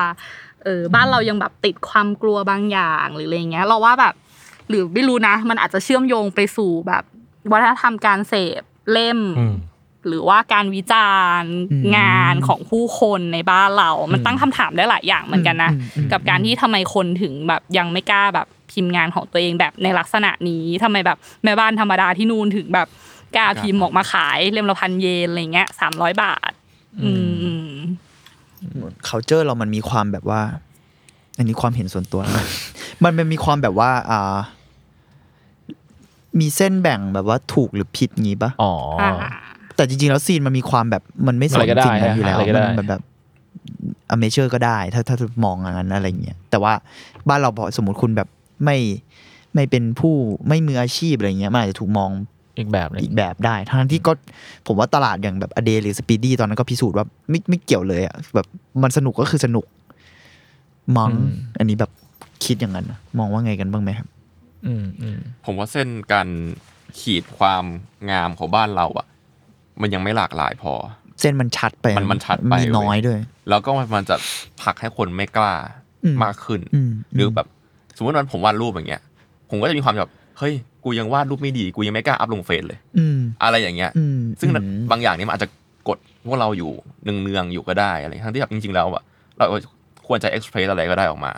[0.64, 4.14] เออบ้านเรายังแบบติดความกลัวบางอย่างหรืออะไรเงี้ย เราว่าแบบ
[4.70, 7.03] หรือไม่รู้นะ มันอาจจะเชื่อมโยงไปสู่แบบ
[7.51, 9.55] วัฒนธรรมการเสพเล่มอืม
[10.07, 22.87] หรือว่าการวิจารณ์อืมงานของผู้คนในบ้านเรา มันตั้งคำถามได้หลายอย่างเหมือนกันนะอืมอืมกับการที่ทำไมคนถึงแบบยังไม่กล้าแบบพิมพ์งานของตัวเองแบบในลักษณะนี้ทำไมแบบแม่บ้านธรรมดาที่นู่นถึงแบบ
[23.35, 26.51] กล้าพิมพ์ออกมาขายเล่มละพันเยนอะไรเงี้ยสามร้อยบาท
[27.03, 27.11] อื
[27.71, 27.73] ม
[29.07, 30.41] culture เรามันมีความแบบว่า
[31.37, 32.45] อันนี้ความเห็นส่วนตัวนะ
[33.03, 34.37] มันมันมีความแบบว่า อ่า
[36.39, 38.73] มีเส้นแบ่งแบบว่าถูกหรือผิดงี้ปะอ๋อ
[39.80, 43.01] แต่จริงๆแล้ว zine มันมีความแบบมันไม่สนอะไรก็ได้สิ่งนั้นอยู่แล้วอะไรก็ได้มันแบบแบบ
[44.11, 46.73] amateur ก็ได้ ถ้าถ้ามองอย่างนั้นอะไรเงี้ยแต่ว่า
[47.30, 48.27] บ้านเราพอสมมติคุณแบบ
[48.65, 48.77] ไม่
[49.53, 50.15] ไม่เป็นผู้
[50.47, 52.09] ไม่มืออาชีพอะไรเงี้ยมันอาจจะถูกมอง
[52.57, 54.11] อีกแบบหนึ่งอีกแบบได้ ทั้งที่ก็
[54.67, 58.47] ผมว่าตลาดอย่างแบบอเดหรือสปีดี้ตอนนั้นก็พิสูจน์ว่าไม่ไม่เกี่ยวเลยอะแบบ
[58.84, 59.65] มันสนุกก็คือสนุก
[60.97, 61.11] มั้ง
[61.59, 61.91] อันนี้แบบ
[62.45, 64.07] คิดอย่างนั้นนะมองว่าไงกันบ้างไหมครับ
[64.65, 66.27] อืมอืมผมว่าเส้นการ
[66.99, 67.65] ขีดความ
[68.09, 69.07] งามของบ้านเราอะ
[69.82, 70.73] มันยังไม่หลากหลายพอ
[71.21, 73.19] เส้นมันชัดไปมันมันชัดไปมีน้อยด้วย
[73.49, 74.15] แล้วก็มันจะ
[74.61, 75.53] ผลักให้คนไม่กล้า
[76.03, 77.47] อืมมากขึ้นอืมหรือแบบ
[77.97, 79.01] สมมติวันผมวาดรูปอย่างเงี้ย
[79.49, 80.53] ผมก็จะมีความแบบเฮ้ย
[80.84, 85.49] กูยังวาดรูปไม่ดี กูยังไม่กล้าอัพลงเฟซเลยอืมอะไรอย่างเงี้ยอืมซึ่งอืมบางอย่างนี้มันอาจจะ
[85.88, 86.71] กดพวกเราอยู่
[87.03, 89.03] เนืองๆอยู่ก็ได้อะไรทั้งที่แบบจริง ๆ แล้วอะ
[89.38, 89.45] เรา
[90.07, 91.32] ควรจะ express อะไรก็ได้ออกมา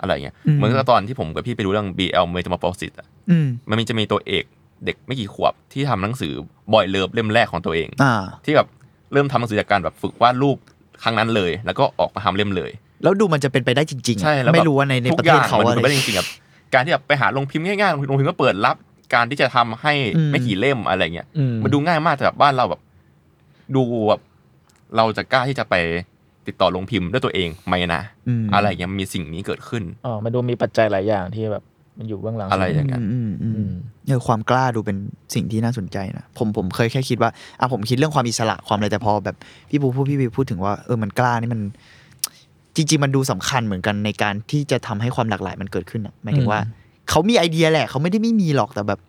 [0.00, 4.44] อะไรเงี้ยเหมือนกับตอนที่ผมกับพี่ไปดูเรื่อง BL Metamorphosis อะอืมมันมีจะมีตัวเอก
[4.84, 6.32] เด็กไม่กี่ขวบที่ทำหนังสือ
[6.72, 8.14] บอยเลิฟเล่มแรกของตัวเองอ่า
[8.44, 8.68] ที่แบบ
[9.12, 10.56] เริ่มทำหนังสือจากการแบบฝึกวาดรูป
[11.02, 12.70] ครั้งนั้นเลย แล้วก็ออกมาทำเล่มเลย
[13.02, 16.28] แล้วดูมันจะเป็นไปได้จริงๆอะใช่แล้วแบบไม่รู้ว่าในในทุกประเทศเขาอย่งมันอะไรดูไม่ได้จริงๆแบบ
[16.74, 18.76] การที่แบบไปหาลงพิมพ์ง่ายๆลงพิมพ์ลงพิมพ์ก็เปิดรับ
[19.14, 22.80] การที่จะทำให้อืมไม่กี่เล่มอะไรเงี้ยอืมมันดูง่ายมากแต่แบบบ้านเราแบบ
[23.74, 24.20] ดูแบบ
[24.96, 25.74] เราจะกล้าที่จะไป
[26.46, 31.64] ติดต่อลงพิมพ์ด้วยตัวเองไหมนะอืมอะไรเงี้ยมันมีสิ่งนี้เกิดขึ้นอ๋อมันดูมีปัจจัยหลายอย่างที่แบบ
[31.98, 33.72] มันอยู่เบื้องหลังอะไรอย่างเงี้ยอืมอืมอือืมม
[34.06, 34.96] เออความกล้าดูเป็น
[35.34, 37.30] สิ่งที่น่าสนใจนะผมผมเคยแค่คิดว่า
[37.60, 39.36] อะผมคิดเรื่องความอิสระความอะไรแต่พอแบบ
[39.70, 41.60] พี่ปูพูดพี่วิวพูดถึงว่าเออมันกล้านี่มัน
[42.76, 49.00] จริง ๆ มันดูสำคัญเหมือนกันในการที่จะทำให้ความหลากหลายมันเกิดขึ้นอะหมายถึงว่าอืมเขามีไอเดียแหละเขาไม่ได้ไม่มีหรอกแต่แบบ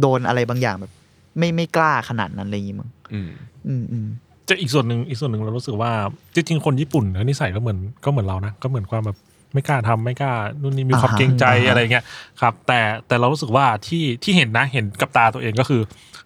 [0.00, 0.92] โดนอะไรบางอย่างแบบ
[1.38, 3.28] ไม่ไม่กล้าขนาดนั้นอะไรอย่างงี้มั้งอืม
[3.68, 4.06] อืมอืม
[4.48, 5.90] จะอีกส่วนหนึ่งอีกส่วนหนึ่งเรารู้สึกว่า
[6.34, 9.16] จริงๆคนญี่ปุ่นเนี่ยนิสัยก็เหมือนก็เหมือนเรานะก็เหมือนความแบบ
[9.52, 12.04] ไม่กล้าทำไม่กล้านู่นนี่มีความอ่าฮะเกรงใจอ่าฮะอะไรเงี้ย
[12.40, 15.80] ครับ แต่แต่เรารู้สึกว่าที่ที่เห็นนะเห็นกับตาตัวเองก็คือ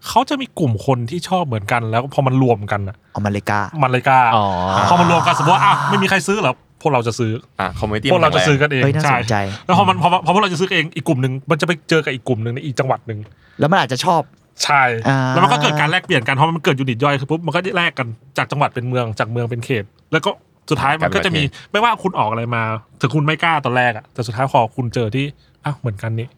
[0.09, 4.45] เขาจะมีกลุ่มคนที่ชอบเหมือนกันแล้วพอมันรวมกันอะเอามาเลยกล้ามันเลยกล้าอ๋อ
[4.91, 13.19] พอมันรวมกันสมมติว่าอะไม่มีใครซื้อเหรอพวกเราจะซื้ออะคอมมิตี้พวกเราจะซื้อกันเองเฮ้ยน่าสนใจแล้วพอมันพอพอพวกเราจะซื้อกันเองอีกกลุ่มหนึ่งมันจะไปเจอกับอีกกลุ่มหนึ่งในอีกจังหวัดหนึ่ง
[13.61, 14.23] แล้วมันอาจจะชอบ
[14.65, 18.09] ใช่อ่าแล้วมันก็เกิดการแลกเปลี่ยนกันเพราะมันเกิดยูนิตย่อยคือปุ๊บมันก็แลกกัน
[18.39, 20.31] จากจังหวัดเป็นเมืองจากเมืองเป็นเขต แล้วก็
[20.71, 21.43] สุดท้ายมันก็จะมี
[21.73, 22.63] ไม่ว่าคุณออกอะไรมา
[23.01, 25.25] ถึงคุณไม่กล้าตอนแรกอะแต่สุดท้ายพอคุณเจอที่
[25.65, 26.29] อ้าวเหมือนกันนี่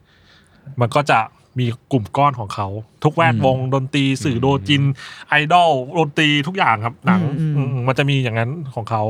[0.81, 1.19] มันก็จะ
[1.59, 2.67] มีกลุ่มก้อนของเขา
[3.05, 4.83] ทุกแวดวงดนตรีสื่อโดจิน
[5.29, 9.03] ไอดอลดนตรีทุกอย่างครับ หนังอืมอืมอืมมันจะมีอย่างนั้นของเขา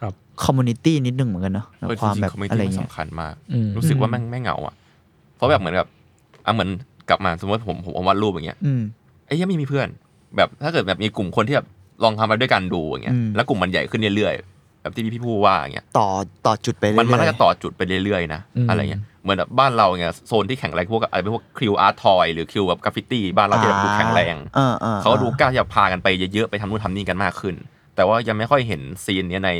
[0.00, 4.74] ครับ community นิดนึงเหมือนกันเนาะเออความจริงแบบๆ community อะไรเงี้ยมันสำคัญมากอืมรู้สึกว่าแม่งไม่เหงาอะ
[5.36, 5.88] เพราะแบบเหมือนแบบ
[6.46, 6.70] อะเหมือน
[7.08, 8.82] กลับมาสมมติผมผมผมวาดรูปอย่างเงี้ยอืม
[9.26, 9.88] ไอ้ยังไม่มีเพื่อน
[10.36, 11.66] แบบถ้าเกิดแบบมีกลุ่มคนที่แบบ
[12.04, 16.08] ลองทำไปด้วยกันดูอย่างเงี้ยอืมแล้วกลุ่มมันใหญ่ขึ้นเรื่อยๆ แบบที่พี่พูดว่าอย่างเงี้ย ต่อ
[16.46, 27.54] ต่อจุดไปเรื่มัอนยมันน่าจะต่อจุดไปเรื่อยๆนะอืมอะไรเงี้ย เหมือนแบบบ้านเราเงี้ยโซนที่แข็งแรงพวกอะไรพวกคิว art toy หรือคิวแบบกราฟฟิตี้บ้านเราที่แบบดูแข็งแรงอ่าอ่าเขาดูกล้าที่จะพากันไปเยอะๆไปทำนู่นทำนี่กันมากขึ้น
[27.96, 29.50] แต่ว่ายังไม่ค่อยเห็น scene เนี้ยใน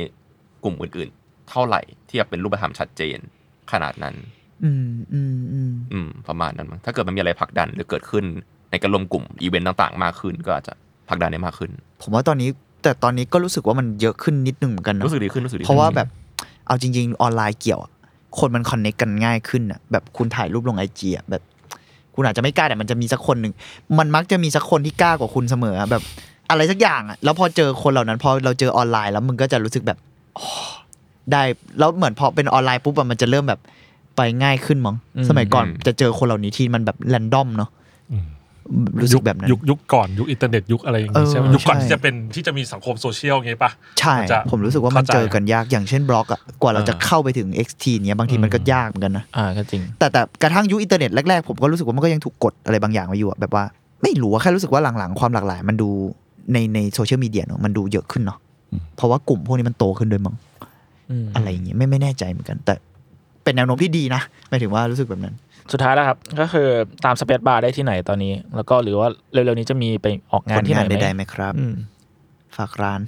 [0.64, 3.18] กลุ่มอื่นๆ เท่าไหร่ที่แบบเป็นรูปธรรมชัดเจน
[3.72, 4.14] ขนาดนั้น
[4.64, 8.24] อืมอืมอืมอืมประมาณนั้นมั้งถ้าเกิดมันมีอะไรผลักดันหรือเกิดขึ้น
[8.70, 10.74] ในการรวมกลุ่มอีเวนต์ต่าง ๆ มากขึ้นก็อาจจะ
[11.08, 11.70] ผลักดันได้มากขึ้น
[12.02, 12.48] ผมว่าตอนนี้
[12.82, 16.08] แต่ตอนนี้ก็รู้สึกว่ามันเยอะขึ้นนิดนึงเหมือนกันนะรู้สึกดีขึ้นรู้สึกดีเพราะว่าแบบ
[16.66, 17.92] เอาจริง ๆ ออนไลน์เกี่ยวอะ
[18.38, 21.42] คนมัน connect กันง่ายขึ้นอะแบบคุณถ่ายรูปลง IG อะแบบ
[22.14, 23.52] คุณอาจจะไม่กล้าแต่มันจะมีสักคนหนึ่ง
[23.98, 26.02] มันมักจะมีสักคนที่กล้ากว่าคุณเสมออะแบบ
[26.50, 29.98] อะไรสักอย่างอะแล้วพอเจอคนเหล่านั้นพอเราเจอออนไลน์แล้วมึงก็จะรู้สึกแบบ
[30.38, 30.46] อ๋อ
[31.32, 31.42] ได้
[31.78, 33.60] แล้วเหมือนพอเป็นออนไลน์ปุ๊บอะมันจะเริ่มแบบ
[34.16, 37.81] ไปง่ายขึ้นมั้งอืมสมัยก่อนอืมจะเจอคนเหล่านี้ที่มันแบบ random เนาะอืม
[39.02, 53.64] รู้สึกแบบนั้นยุคยุคก่อนยุคอินเทอร์เน็ตยุคอะไรอย่างเงี้ยเออใช่ไหมยุคก่อนใช่ที่จะเป็นที่จะมีสังคมโซเชียลไงปะใช่จะผมรู้สึกว่ามันเข้าใจเจอกันยากอย่างเช่นบล็อกอะกว่าเราจะอ่าเข้าไปถึง XT เนี้ยบางทีมันก็อืมยากเหมือนกันนะอ่าก็จริง แต่แต่กระทั่งยุคอินเทอร์เน็ตแรกๆผมก็รู้สึกว่ามันก็ยังถูกกดอะไรบางอย่างไว้อยู่อะแบบว่า
[54.02, 55.88] ไม่รู้อะแค่รู้สึกว่าหลังๆ ความหลากหลาย มันดู
[56.52, 58.38] ในในโซเชียลมีเดียเนาะมันดูเยอะขึ้นเนาะ
[58.96, 60.36] เพราะว่ากลุ่มพวกนี้มันโตขึ้นด้วยมั้ง
[61.10, 62.74] อืมอะไรอย่างเงี้ยไม่ไม่แน่ใจเหมือนกัน แต่
[63.44, 65.34] เป็นแนวโน้มที่ดีนะหมายถึงว่ารู้สึกแบบนั้น
[65.72, 66.68] สุดท้ายแล้วครับ ก็คือ
[67.04, 71.76] ตามสเปซบาร์ได้ที่ไหนตอนนี้ แล้วก็หรือว่าเร็วๆนี้จะมีไปออกงาผนลที่ไหงานนไหมใดๆไหมครับอืม
[72.56, 73.00] ฝากร้าน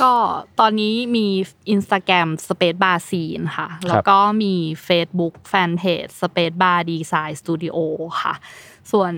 [0.00, 0.12] ก็
[0.60, 1.26] ตอนนี้มี
[1.74, 4.54] Instagram Space Bar Scene ค่ะ แล้วก็มี
[4.86, 7.76] Facebook Fanpage Space Bar Design Studio
[8.22, 8.34] ค่ะ
[8.92, 9.12] ส่วน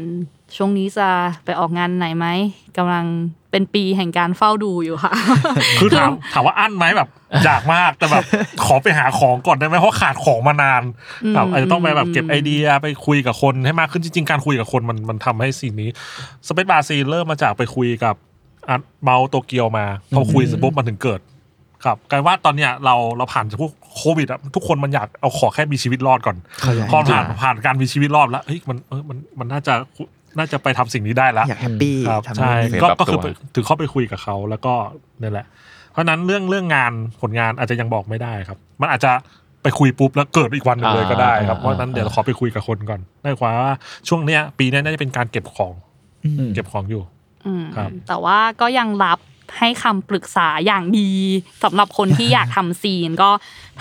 [0.56, 1.08] ช่วงนี้จะ
[1.44, 2.26] ไปออกงานไหนไหม
[2.76, 3.04] กำลัง
[3.50, 5.12] เป็นปีแห่งการเฝ้าดูอยู่ค่ะ
[5.78, 7.08] คือถามถามว่าอั้นไหมแบบ
[7.44, 8.24] อยากมากแต่แบบ
[8.64, 10.82] ขอไปหาของก่อนได้ไหมเพราะขาดของมานาน
[11.34, 15.88] แบบอาจจะต้องไปแบบเก็บไอเดียไปคุยกับคนให้มากขึ้นจริงๆ การคุยกับคนมันมันทำให้สิ่งนี้
[16.46, 18.14] สเปซบาซีเริ่มมาจากไปคุยกับ
[18.68, 21.20] อันเมาโตเกียวมาพอคุยเสร็จปุ๊บมันถึงเกิด
[21.84, 29.74] ครับกลายว่าตอนเนี้ยเราเราผ่านจากพวกโควิดอะทุกคนมันอยากเอาขอแค่มีชีวิตรอดก่อนเข้าใจพอผ่านผ่านการมีชีวิตรอดแล้วเฮ้ยมันเออมันมันน่าจะ
[30.38, 34.74] น่าจะไปทำสิ่งนี้ได้แล้วอยากแฮปปี้ครับทำใช่นู่นนี่ก็ปรับก็คือตัวถึงเข้าไปคุยกับเขาแล้วก็
[35.22, 35.46] นั่นแหละ
[35.92, 39.12] เพราะฉะนั้นเรื่องเรื่องงานผลงานอาจจะยังบอกไม่ได้ครับ มันอาจจะ
[39.62, 43.74] ไปคุยปุ๊บแล้วเกิดอีกวันหนึ่งเลยก็ได้ครับอ่าเพราะฉะนั้นเดี๋ยวขอไปคุยกับคนก่อนได้ความว่า
[44.08, 45.74] ช่วงเนี้ย ปีเนี้ยน่าจะเป็นการเก็บของ
[46.24, 47.02] อืมเก็บของอยู่
[47.46, 49.18] อืมครับแต่ว่าก็ยังรับ
[49.58, 51.12] ให้คำปรึกษาอย่างดี
[51.64, 53.30] สำหรับคนที่อยากทำซีนก็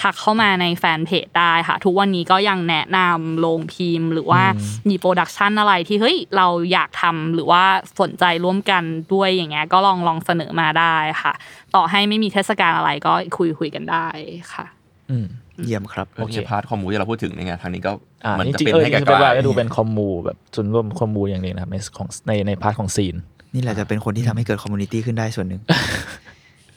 [0.02, 4.44] ทักเข้ามาในแฟนเพจได้ค่ะ ทุกวันนี้ก็ยังแนะนำลงพิมพ์ หรือว่า
[4.90, 7.64] มีโปรดักชันอะไรที่เฮ้ยเราอยากทำหรือว่า
[8.00, 8.84] สนใจร่วมกัน
[9.14, 11.34] ด้วยอย่างเงี้ยก็ลองลองเสนอมาได้ค่ะ
[11.76, 14.08] ต่อให้ไม่มีเทศกาลอะไรก็คุยคุยกันได้
[14.54, 14.66] ค่ะ
[15.12, 15.28] อืม
[15.66, 17.92] เยี่ยมครับโอเคพาร์ทคอมมูที่เราพูดถึงในงานครั้งนี้ก็
[18.26, 23.16] อ่ามันจจะริงเป็นๆเออให้จไกริงๆสเปซบาร์ลก็ดูเป็นคอมมูแบบส่วนย์ร่วมคอมมูอย่างหนึงนะครับในของในในพาร์ทของซีน
[23.54, 25.62] นี่แหละจะเป็นคนที่ทำให้เกิดคอมมูนิตี้ขึ้นได้ส่วนหนึ่ง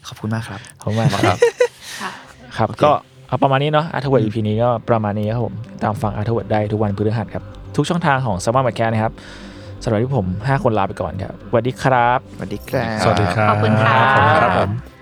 [0.09, 1.39] ขอบคุณมากครับ ขอบคุณมากครับ
[2.01, 2.11] ค่ะ
[2.57, 2.91] ครับ ก็
[3.29, 7.45] เอาประมาณนี้เนาะอาร์ทเวิร์ด EP นี้ก็ประมาณนี้ครับผม ตามฟังอาร์ทเวิร์ดได้ทุกวันพฤหัสครับ
[7.77, 9.13] ทุกช่องทางของสมาร์ทแคร์นะครับ
[9.83, 14.96] สำหรับที่ผม 5 คนลาไปก่อนครับสวัสดีครับสวัสดีครับ สวัสดีครับ ขอบคุณค่ะขอบคุณครับผม